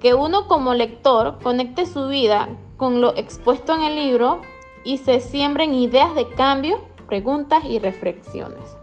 que 0.00 0.14
uno 0.14 0.46
como 0.46 0.74
lector 0.74 1.38
conecte 1.42 1.86
su 1.86 2.08
vida 2.08 2.48
con 2.76 3.00
lo 3.00 3.16
expuesto 3.16 3.74
en 3.74 3.82
el 3.82 3.96
libro 3.96 4.42
y 4.84 4.98
se 4.98 5.20
siembren 5.20 5.74
ideas 5.74 6.14
de 6.14 6.28
cambio, 6.30 6.80
preguntas 7.08 7.64
y 7.64 7.78
reflexiones. 7.78 8.76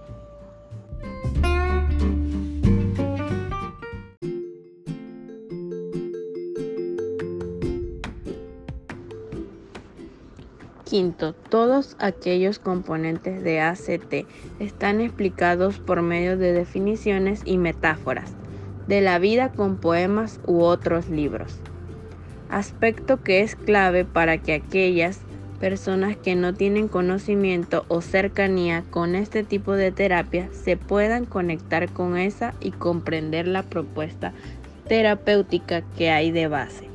Quinto, 10.92 11.34
todos 11.34 11.96
aquellos 12.00 12.60
componentes 12.60 13.42
de 13.46 13.62
ACT 13.62 14.28
están 14.60 15.00
explicados 15.00 15.80
por 15.80 16.02
medio 16.02 16.38
de 16.38 16.52
definiciones 16.52 17.44
y 17.46 17.58
metáforas 17.58 18.34
de 18.88 19.00
la 19.00 19.18
vida 19.18 19.54
con 19.54 19.78
poemas 19.78 20.42
u 20.46 20.64
otros 20.64 21.08
libros. 21.08 21.60
Aspecto 22.50 23.24
que 23.24 23.40
es 23.40 23.56
clave 23.56 24.04
para 24.04 24.40
que 24.40 24.54
aquellas 24.54 25.22
personas 25.62 26.18
que 26.18 26.36
no 26.36 26.56
tienen 26.56 26.88
conocimiento 26.88 27.86
o 27.88 28.02
cercanía 28.02 28.84
con 28.90 29.14
este 29.14 29.44
tipo 29.44 29.74
de 29.74 29.92
terapia 29.92 30.50
se 30.52 30.76
puedan 30.76 31.26
conectar 31.26 31.88
con 31.94 32.18
esa 32.18 32.56
y 32.60 32.72
comprender 32.72 33.48
la 33.48 33.62
propuesta 33.62 34.34
terapéutica 34.88 35.84
que 35.98 36.10
hay 36.10 36.32
de 36.32 36.48
base. 36.48 36.90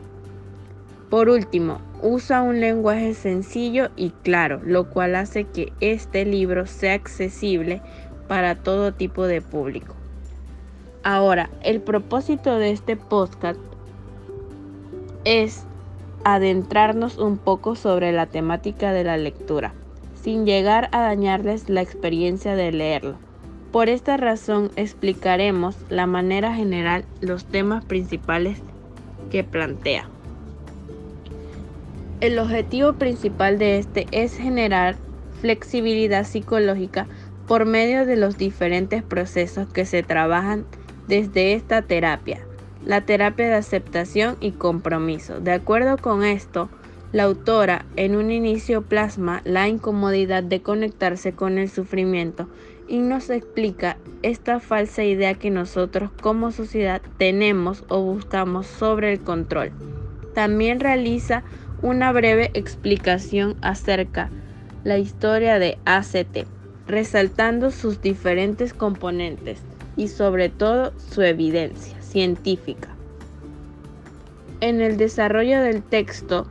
Por 1.08 1.28
último, 1.28 1.80
usa 2.02 2.42
un 2.42 2.60
lenguaje 2.60 3.14
sencillo 3.14 3.90
y 3.96 4.10
claro, 4.10 4.60
lo 4.64 4.90
cual 4.90 5.14
hace 5.14 5.44
que 5.44 5.72
este 5.80 6.24
libro 6.24 6.66
sea 6.66 6.94
accesible 6.94 7.80
para 8.26 8.56
todo 8.56 8.92
tipo 8.92 9.28
de 9.28 9.42
público. 9.42 9.94
Ahora, 11.04 11.50
el 11.62 11.80
propósito 11.80 12.58
de 12.58 12.72
este 12.72 12.96
podcast 12.96 13.60
es 15.24 15.64
adentrarnos 16.34 17.18
un 17.18 17.38
poco 17.38 17.76
sobre 17.76 18.10
la 18.10 18.26
temática 18.26 18.92
de 18.92 19.04
la 19.04 19.16
lectura, 19.16 19.74
sin 20.20 20.44
llegar 20.44 20.88
a 20.90 21.02
dañarles 21.02 21.68
la 21.68 21.82
experiencia 21.82 22.56
de 22.56 22.72
leerlo. 22.72 23.14
Por 23.70 23.88
esta 23.88 24.16
razón 24.16 24.72
explicaremos 24.74 25.76
la 25.88 26.08
manera 26.08 26.52
general 26.52 27.04
los 27.20 27.44
temas 27.44 27.84
principales 27.84 28.58
que 29.30 29.44
plantea. 29.44 30.08
El 32.20 32.40
objetivo 32.40 32.94
principal 32.94 33.60
de 33.60 33.78
este 33.78 34.08
es 34.10 34.36
generar 34.36 34.96
flexibilidad 35.40 36.24
psicológica 36.24 37.06
por 37.46 37.66
medio 37.66 38.04
de 38.04 38.16
los 38.16 38.36
diferentes 38.36 39.04
procesos 39.04 39.68
que 39.68 39.84
se 39.84 40.02
trabajan 40.02 40.64
desde 41.06 41.52
esta 41.52 41.82
terapia, 41.82 42.45
la 42.86 43.00
terapia 43.00 43.48
de 43.48 43.54
aceptación 43.54 44.36
y 44.40 44.52
compromiso. 44.52 45.40
De 45.40 45.52
acuerdo 45.52 45.98
con 45.98 46.22
esto, 46.22 46.70
la 47.12 47.24
autora 47.24 47.84
en 47.96 48.14
un 48.14 48.30
inicio 48.30 48.82
plasma 48.82 49.42
la 49.44 49.68
incomodidad 49.68 50.44
de 50.44 50.62
conectarse 50.62 51.32
con 51.32 51.58
el 51.58 51.68
sufrimiento 51.68 52.48
y 52.88 52.98
nos 52.98 53.28
explica 53.30 53.96
esta 54.22 54.60
falsa 54.60 55.02
idea 55.02 55.34
que 55.34 55.50
nosotros 55.50 56.10
como 56.22 56.52
sociedad 56.52 57.02
tenemos 57.18 57.84
o 57.88 58.02
buscamos 58.02 58.66
sobre 58.68 59.12
el 59.12 59.20
control. 59.20 59.72
También 60.34 60.78
realiza 60.78 61.42
una 61.82 62.12
breve 62.12 62.50
explicación 62.54 63.56
acerca 63.62 64.30
la 64.84 64.98
historia 64.98 65.58
de 65.58 65.78
ACT, 65.84 66.46
resaltando 66.86 67.72
sus 67.72 68.00
diferentes 68.00 68.72
componentes 68.72 69.60
y 69.96 70.08
sobre 70.08 70.50
todo 70.50 70.92
su 70.98 71.22
evidencia 71.22 71.95
científica. 72.16 72.88
En 74.62 74.80
el 74.80 74.96
desarrollo 74.96 75.60
del 75.60 75.82
texto, 75.82 76.46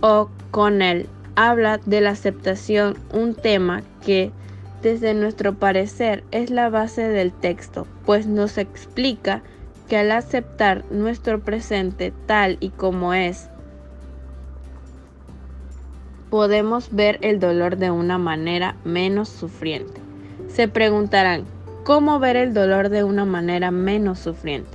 O'Connell 0.00 1.10
habla 1.36 1.76
de 1.84 2.00
la 2.00 2.12
aceptación, 2.12 2.96
un 3.12 3.34
tema 3.34 3.82
que 4.02 4.32
desde 4.80 5.12
nuestro 5.12 5.52
parecer 5.52 6.24
es 6.30 6.48
la 6.48 6.70
base 6.70 7.06
del 7.06 7.34
texto, 7.34 7.86
pues 8.06 8.26
nos 8.26 8.56
explica 8.56 9.42
que 9.90 9.98
al 9.98 10.10
aceptar 10.10 10.86
nuestro 10.90 11.40
presente 11.40 12.10
tal 12.24 12.56
y 12.60 12.70
como 12.70 13.12
es, 13.12 13.50
podemos 16.30 16.94
ver 16.94 17.18
el 17.20 17.40
dolor 17.40 17.76
de 17.76 17.90
una 17.90 18.16
manera 18.16 18.76
menos 18.84 19.28
sufriente. 19.28 20.00
Se 20.48 20.66
preguntarán, 20.66 21.44
¿cómo 21.84 22.18
ver 22.18 22.36
el 22.36 22.54
dolor 22.54 22.88
de 22.88 23.04
una 23.04 23.26
manera 23.26 23.70
menos 23.70 24.18
sufriente? 24.18 24.70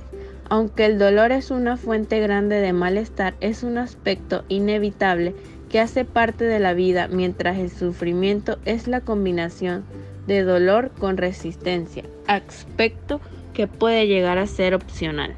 Aunque 0.48 0.86
el 0.86 0.98
dolor 0.98 1.32
es 1.32 1.50
una 1.50 1.76
fuente 1.76 2.20
grande 2.20 2.60
de 2.60 2.72
malestar, 2.72 3.34
es 3.40 3.62
un 3.62 3.78
aspecto 3.78 4.44
inevitable 4.48 5.34
que 5.68 5.80
hace 5.80 6.04
parte 6.04 6.44
de 6.44 6.60
la 6.60 6.72
vida, 6.72 7.08
mientras 7.08 7.58
el 7.58 7.70
sufrimiento 7.70 8.58
es 8.64 8.86
la 8.86 9.00
combinación 9.00 9.84
de 10.26 10.42
dolor 10.42 10.90
con 10.98 11.16
resistencia, 11.16 12.04
aspecto 12.26 13.20
que 13.54 13.66
puede 13.66 14.06
llegar 14.06 14.38
a 14.38 14.46
ser 14.46 14.74
opcional. 14.74 15.34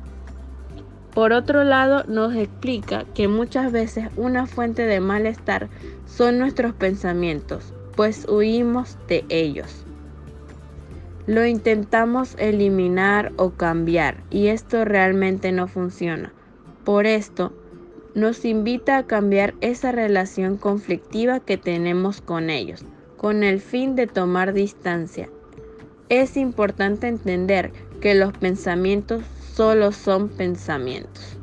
Por 1.15 1.33
otro 1.33 1.65
lado, 1.65 2.05
nos 2.07 2.35
explica 2.35 3.05
que 3.15 3.29
muchas 3.29 3.73
veces 3.73 4.09
una 4.17 4.47
fuente 4.47 4.87
de 4.87 5.01
malestar 5.01 5.69
son 6.07 6.39
nuestros 6.39 6.75
pensamientos, 6.75 7.75
pues 7.97 8.27
huimos 8.29 8.97
de 9.09 9.25
ellos. 9.29 9.82
Lo 11.27 11.47
intentamos 11.47 12.35
eliminar 12.39 13.33
o 13.37 13.51
cambiar 13.51 14.25
y 14.31 14.49
esto 14.49 14.85
realmente 14.85 15.53
no 15.53 15.69
funciona. 15.69 16.33
Por 16.85 17.07
esto, 17.07 17.53
nos 18.15 18.45
invita 18.45 18.99
a 18.99 19.07
cambiar 19.07 19.55
esa 19.61 19.93
relación 19.93 20.57
conflictiva 20.57 21.39
que 21.39 21.57
tenemos 21.57 22.21
con 22.21 22.51
ellos, 22.51 22.85
con 23.17 23.45
el 23.45 23.61
fin 23.61 23.95
de 23.95 24.09
tomar 24.09 24.53
distancia. 24.53 25.31
Es 26.09 26.37
importante 26.37 27.07
entender 27.07 27.73
que 28.01 28.17
los 28.17 28.33
pensamientos 28.33 29.23
solo 29.55 29.93
son 29.93 30.29
pensamientos. 30.29 31.39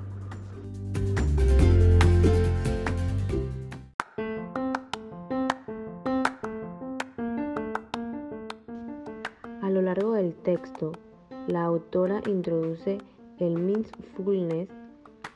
La 11.48 11.64
autora 11.64 12.22
introduce 12.28 12.98
el 13.40 13.58
mindfulness 13.60 14.70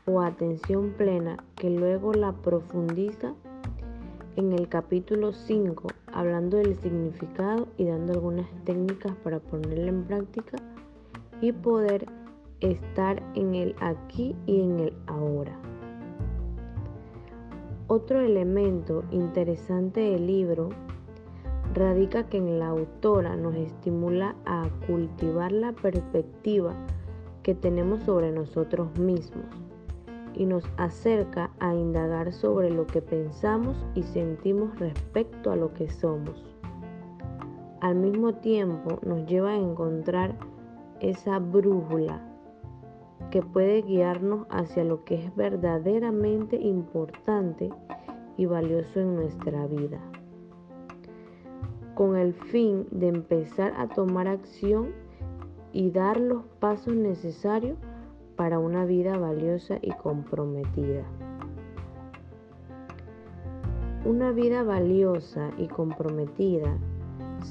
o 0.06 0.22
atención 0.22 0.92
plena 0.98 1.38
que 1.56 1.70
luego 1.70 2.14
la 2.14 2.34
profundiza 2.34 3.34
en 4.36 4.52
el 4.52 4.68
capítulo 4.68 5.32
5, 5.32 5.88
hablando 6.12 6.58
del 6.58 6.76
significado 6.76 7.68
y 7.78 7.86
dando 7.86 8.14
algunas 8.14 8.48
técnicas 8.66 9.16
para 9.24 9.40
ponerla 9.40 9.90
en 9.90 10.04
práctica 10.04 10.58
y 11.42 11.52
poder 11.52 12.08
estar 12.60 13.22
en 13.36 13.56
el 13.56 13.76
aquí 13.80 14.36
y 14.46 14.62
en 14.62 14.80
el 14.80 14.94
ahora. 15.08 15.58
Otro 17.88 18.22
elemento 18.22 19.04
interesante 19.12 20.00
del 20.00 20.28
libro 20.28 20.70
radica 21.74 22.24
que 22.30 22.38
en 22.38 22.60
la 22.60 22.68
autora 22.68 23.36
nos 23.36 23.56
estimula 23.56 24.36
a 24.46 24.68
cultivar 24.88 25.52
la 25.52 25.72
perspectiva 25.72 26.74
que 27.42 27.56
tenemos 27.56 28.04
sobre 28.04 28.32
nosotros 28.32 28.98
mismos 28.98 29.46
y 30.36 30.46
nos 30.46 30.64
acerca 30.78 31.52
a 31.60 31.74
indagar 31.74 32.32
sobre 32.34 32.70
lo 32.70 32.88
que 32.88 33.02
pensamos 33.02 33.86
y 33.96 34.04
sentimos 34.04 34.78
respecto 34.80 35.52
a 35.52 35.56
lo 35.56 35.74
que 35.74 35.90
somos. 35.90 36.44
Al 37.82 37.96
mismo 37.96 38.34
tiempo 38.36 39.00
nos 39.06 39.26
lleva 39.26 39.52
a 39.52 39.58
encontrar 39.58 40.36
esa 41.00 41.40
brújula 41.40 42.22
que 43.30 43.42
puede 43.42 43.82
guiarnos 43.82 44.48
hacia 44.50 44.84
lo 44.84 45.04
que 45.04 45.16
es 45.16 45.36
verdaderamente 45.36 46.56
importante 46.56 47.70
y 48.38 48.46
valioso 48.46 49.00
en 49.00 49.16
nuestra 49.16 49.68
vida, 49.68 50.00
con 51.96 52.16
el 52.16 52.34
fin 52.34 52.88
de 52.92 53.10
empezar 53.10 53.74
a 53.78 53.88
tomar 53.88 54.28
acción 54.28 54.90
y 55.72 55.92
dar 55.92 56.20
los 56.20 56.44
pasos 56.60 56.96
necesarios 56.96 57.78
para 58.36 58.60
una 58.60 58.86
vida 58.86 59.18
valiosa 59.18 59.78
y 59.82 59.92
comprometida. 59.92 61.04
Una 64.06 64.32
vida 64.32 64.64
valiosa 64.64 65.52
y 65.58 65.68
comprometida, 65.68 66.78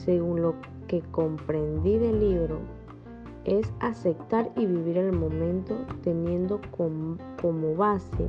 según 0.04 0.42
lo 0.42 0.54
que 0.86 1.00
comprendí 1.10 1.98
del 1.98 2.20
libro, 2.20 2.58
es 3.44 3.72
aceptar 3.80 4.50
y 4.56 4.66
vivir 4.66 4.98
el 4.98 5.12
momento 5.12 5.76
teniendo 6.02 6.60
como, 6.70 7.16
base 7.74 8.28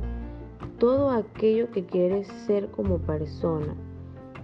todo 0.78 1.10
aquello 1.10 1.70
que 1.70 1.84
quieres 1.84 2.26
ser 2.46 2.68
como 2.70 2.98
persona 2.98 3.74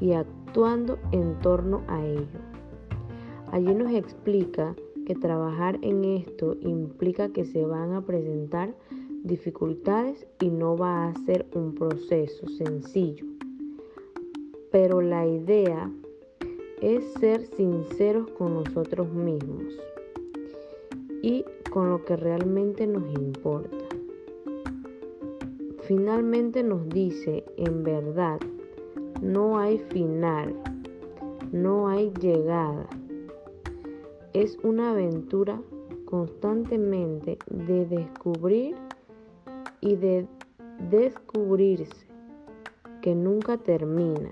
y 0.01 0.13
actuando 0.51 0.99
en 1.13 1.39
torno 1.43 1.85
a 1.87 2.05
ello. 2.05 2.41
Allí 3.53 3.73
nos 3.73 3.93
explica 3.93 4.75
que 5.07 5.15
trabajar 5.15 5.79
en 5.81 6.05
esto 6.05 6.57
implica 6.61 7.29
que 7.29 7.45
se 7.45 7.65
van 7.65 7.93
a 7.93 8.05
presentar 8.05 8.75
dificultades 9.23 10.27
y 10.41 10.49
no 10.51 10.77
va 10.77 11.07
a 11.07 11.15
ser 11.25 11.47
un 11.55 11.77
proceso 11.77 12.49
sencillo. 12.49 13.27
Pero 14.73 15.01
la 15.01 15.25
idea 15.25 15.89
es 16.83 17.05
ser 17.21 17.47
sinceros 17.47 18.29
con 18.33 18.55
nosotros 18.55 19.09
mismos 19.13 19.79
y 21.23 21.45
con 21.71 21.91
lo 21.91 22.05
que 22.05 22.17
realmente 22.17 22.89
nos 22.89 23.05
importa. 23.15 23.87
Finalmente 25.83 26.65
nos 26.65 26.89
dice, 26.89 27.45
en 27.57 27.85
verdad, 27.85 28.41
no 29.21 29.59
hay 29.59 29.79
final, 29.79 30.55
no 31.53 31.89
hay 31.89 32.13
llegada. 32.21 32.87
Es 34.33 34.59
una 34.63 34.91
aventura 34.91 35.61
constantemente 36.05 37.39
de 37.49 37.87
descubrir 37.87 38.77
y 39.81 39.97
de 39.97 40.27
descubrirse 40.91 42.07
que 43.03 43.15
nunca 43.15 43.59
termina. 43.59 44.31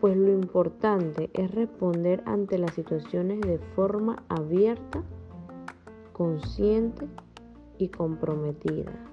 Pues 0.00 0.16
lo 0.16 0.32
importante 0.32 1.30
es 1.32 1.50
responder 1.52 2.22
ante 2.26 2.58
las 2.58 2.74
situaciones 2.74 3.40
de 3.42 3.58
forma 3.76 4.22
abierta 4.28 5.02
consciente 6.12 7.06
y 7.78 7.88
comprometida. 7.88 9.11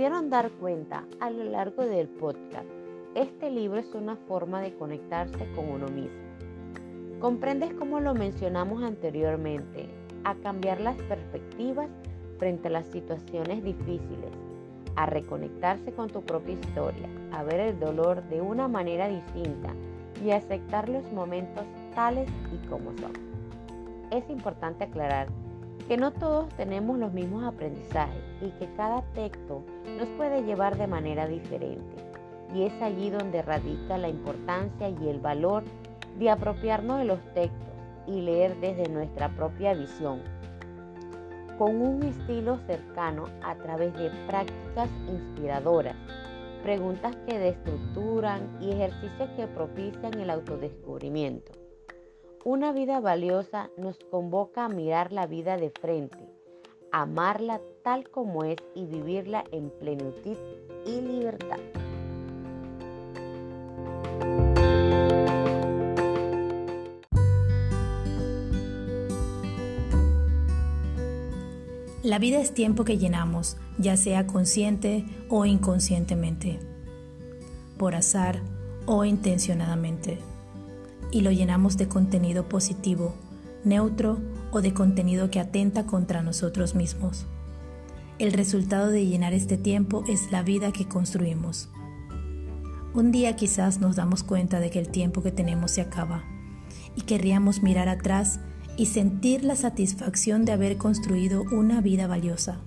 Pudieron 0.00 0.30
dar 0.30 0.50
cuenta 0.52 1.04
a 1.20 1.28
lo 1.28 1.44
largo 1.44 1.84
del 1.84 2.08
podcast, 2.08 2.64
este 3.14 3.50
libro 3.50 3.78
es 3.78 3.94
una 3.94 4.16
forma 4.16 4.62
de 4.62 4.74
conectarse 4.74 5.46
con 5.54 5.68
uno 5.68 5.88
mismo. 5.88 7.18
¿Comprendes 7.20 7.74
cómo 7.74 8.00
lo 8.00 8.14
mencionamos 8.14 8.82
anteriormente? 8.82 9.90
A 10.24 10.36
cambiar 10.36 10.80
las 10.80 10.96
perspectivas 11.02 11.90
frente 12.38 12.68
a 12.68 12.70
las 12.70 12.86
situaciones 12.86 13.62
difíciles 13.62 14.30
a 14.96 15.04
reconectarse 15.04 15.92
con 15.92 16.08
tu 16.08 16.22
propia 16.22 16.54
historia, 16.54 17.10
a 17.32 17.42
ver 17.42 17.60
el 17.60 17.78
dolor 17.78 18.26
de 18.30 18.40
una 18.40 18.68
manera 18.68 19.06
distinta 19.06 19.74
y 20.24 20.30
a 20.30 20.36
aceptar 20.36 20.88
los 20.88 21.12
momentos 21.12 21.66
tales 21.94 22.30
y 22.54 22.66
como 22.68 22.96
son. 22.96 23.12
Es 24.10 24.30
importante 24.30 24.84
aclarar 24.84 25.26
que 25.80 25.96
no 25.96 26.12
todos 26.12 26.48
tenemos 26.56 26.98
los 26.98 27.12
mismos 27.12 27.44
aprendizajes 27.44 28.22
y 28.40 28.50
que 28.58 28.72
cada 28.76 29.02
texto 29.14 29.62
nos 29.98 30.08
puede 30.16 30.42
llevar 30.42 30.76
de 30.76 30.86
manera 30.86 31.26
diferente. 31.26 31.96
Y 32.54 32.64
es 32.64 32.82
allí 32.82 33.10
donde 33.10 33.42
radica 33.42 33.98
la 33.98 34.08
importancia 34.08 34.88
y 34.88 35.08
el 35.08 35.20
valor 35.20 35.64
de 36.18 36.30
apropiarnos 36.30 36.98
de 36.98 37.04
los 37.04 37.20
textos 37.34 37.68
y 38.06 38.20
leer 38.20 38.56
desde 38.60 38.88
nuestra 38.88 39.28
propia 39.30 39.74
visión, 39.74 40.20
con 41.58 41.80
un 41.80 42.02
estilo 42.02 42.58
cercano 42.66 43.26
a 43.42 43.54
través 43.56 43.94
de 43.94 44.10
prácticas 44.26 44.88
inspiradoras, 45.08 45.96
preguntas 46.62 47.14
que 47.26 47.38
destructuran 47.38 48.56
y 48.60 48.70
ejercicios 48.70 49.28
que 49.36 49.46
propician 49.46 50.18
el 50.18 50.30
autodescubrimiento. 50.30 51.59
Una 52.42 52.72
vida 52.72 53.00
valiosa 53.00 53.68
nos 53.76 53.98
convoca 54.10 54.64
a 54.64 54.70
mirar 54.70 55.12
la 55.12 55.26
vida 55.26 55.58
de 55.58 55.68
frente, 55.68 56.16
amarla 56.90 57.60
tal 57.84 58.08
como 58.08 58.44
es 58.44 58.56
y 58.74 58.86
vivirla 58.86 59.44
en 59.52 59.68
plenitud 59.68 60.38
y 60.86 61.02
libertad. 61.02 61.58
La 72.02 72.18
vida 72.18 72.40
es 72.40 72.54
tiempo 72.54 72.84
que 72.86 72.96
llenamos, 72.96 73.58
ya 73.76 73.98
sea 73.98 74.26
consciente 74.26 75.04
o 75.28 75.44
inconscientemente, 75.44 76.58
por 77.76 77.94
azar 77.94 78.40
o 78.86 79.04
intencionadamente 79.04 80.29
y 81.10 81.22
lo 81.22 81.30
llenamos 81.30 81.76
de 81.76 81.88
contenido 81.88 82.48
positivo, 82.48 83.14
neutro 83.64 84.18
o 84.52 84.60
de 84.60 84.72
contenido 84.74 85.30
que 85.30 85.40
atenta 85.40 85.86
contra 85.86 86.22
nosotros 86.22 86.74
mismos. 86.74 87.26
El 88.18 88.32
resultado 88.32 88.88
de 88.88 89.06
llenar 89.06 89.32
este 89.32 89.56
tiempo 89.56 90.04
es 90.08 90.30
la 90.30 90.42
vida 90.42 90.72
que 90.72 90.86
construimos. 90.86 91.68
Un 92.92 93.12
día 93.12 93.36
quizás 93.36 93.80
nos 93.80 93.96
damos 93.96 94.22
cuenta 94.22 94.60
de 94.60 94.70
que 94.70 94.78
el 94.78 94.88
tiempo 94.88 95.22
que 95.22 95.32
tenemos 95.32 95.70
se 95.70 95.80
acaba 95.80 96.24
y 96.96 97.02
querríamos 97.02 97.62
mirar 97.62 97.88
atrás 97.88 98.40
y 98.76 98.86
sentir 98.86 99.44
la 99.44 99.56
satisfacción 99.56 100.44
de 100.44 100.52
haber 100.52 100.76
construido 100.76 101.44
una 101.52 101.80
vida 101.80 102.06
valiosa. 102.06 102.60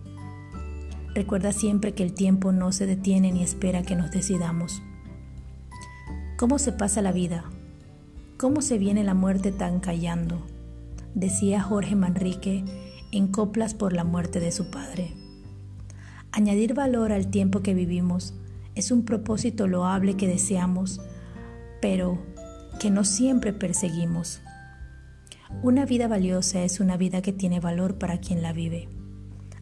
Recuerda 1.13 1.51
siempre 1.51 1.93
que 1.93 2.03
el 2.03 2.13
tiempo 2.13 2.51
no 2.51 2.71
se 2.71 2.85
detiene 2.85 3.31
ni 3.31 3.43
espera 3.43 3.83
que 3.83 3.95
nos 3.95 4.11
decidamos. 4.11 4.81
¿Cómo 6.37 6.57
se 6.57 6.71
pasa 6.71 7.01
la 7.01 7.11
vida? 7.11 7.45
¿Cómo 8.43 8.61
se 8.61 8.77
viene 8.77 9.05
la 9.05 9.13
muerte 9.13 9.53
tan 9.53 9.79
callando? 9.79 10.45
Decía 11.15 11.61
Jorge 11.61 11.95
Manrique 11.95 12.65
en 13.13 13.29
Coplas 13.29 13.73
por 13.73 13.93
la 13.93 14.03
muerte 14.03 14.41
de 14.41 14.51
su 14.51 14.69
padre. 14.69 15.13
Añadir 16.33 16.73
valor 16.73 17.13
al 17.13 17.27
tiempo 17.27 17.61
que 17.61 17.73
vivimos 17.73 18.33
es 18.75 18.91
un 18.91 19.05
propósito 19.05 19.65
loable 19.65 20.17
que 20.17 20.27
deseamos, 20.27 20.99
pero 21.81 22.21
que 22.81 22.91
no 22.91 23.05
siempre 23.05 23.53
perseguimos. 23.53 24.41
Una 25.61 25.85
vida 25.85 26.09
valiosa 26.09 26.63
es 26.63 26.81
una 26.81 26.97
vida 26.97 27.21
que 27.21 27.31
tiene 27.31 27.61
valor 27.61 27.97
para 27.97 28.17
quien 28.17 28.41
la 28.41 28.51
vive. 28.51 28.89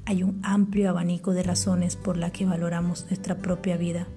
Hay 0.06 0.24
un 0.24 0.40
amplio 0.42 0.90
abanico 0.90 1.34
de 1.34 1.44
razones 1.44 1.98
por 1.98 2.18
las 2.18 2.32
que 2.32 2.48
valoramos 2.48 3.06
nuestra 3.12 3.38
propia 3.38 3.78
vida. 3.78 4.08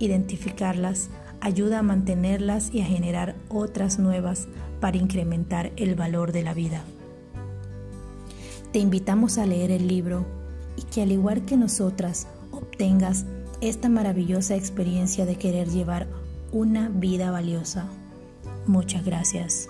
Identificarlas 0.00 1.10
ayuda 1.42 1.80
a 1.80 1.82
mantenerlas 1.82 2.72
y 2.72 2.80
a 2.80 2.84
generar 2.84 3.34
otras 3.48 3.98
nuevas 3.98 4.46
para 4.80 4.96
incrementar 4.96 5.72
el 5.76 5.96
valor 5.96 6.30
de 6.30 6.42
la 6.42 6.54
vida. 6.54 6.84
Te 8.72 8.78
invitamos 8.78 9.38
a 9.38 9.46
leer 9.46 9.72
el 9.72 9.88
libro 9.88 10.24
y 10.76 10.82
que 10.82 11.02
al 11.02 11.10
igual 11.10 11.44
que 11.44 11.56
nosotras 11.56 12.28
obtengas 12.52 13.26
esta 13.60 13.88
maravillosa 13.88 14.54
experiencia 14.54 15.26
de 15.26 15.36
querer 15.36 15.68
llevar 15.68 16.06
una 16.52 16.88
vida 16.88 17.30
valiosa. 17.32 17.86
Muchas 18.66 19.04
gracias. 19.04 19.68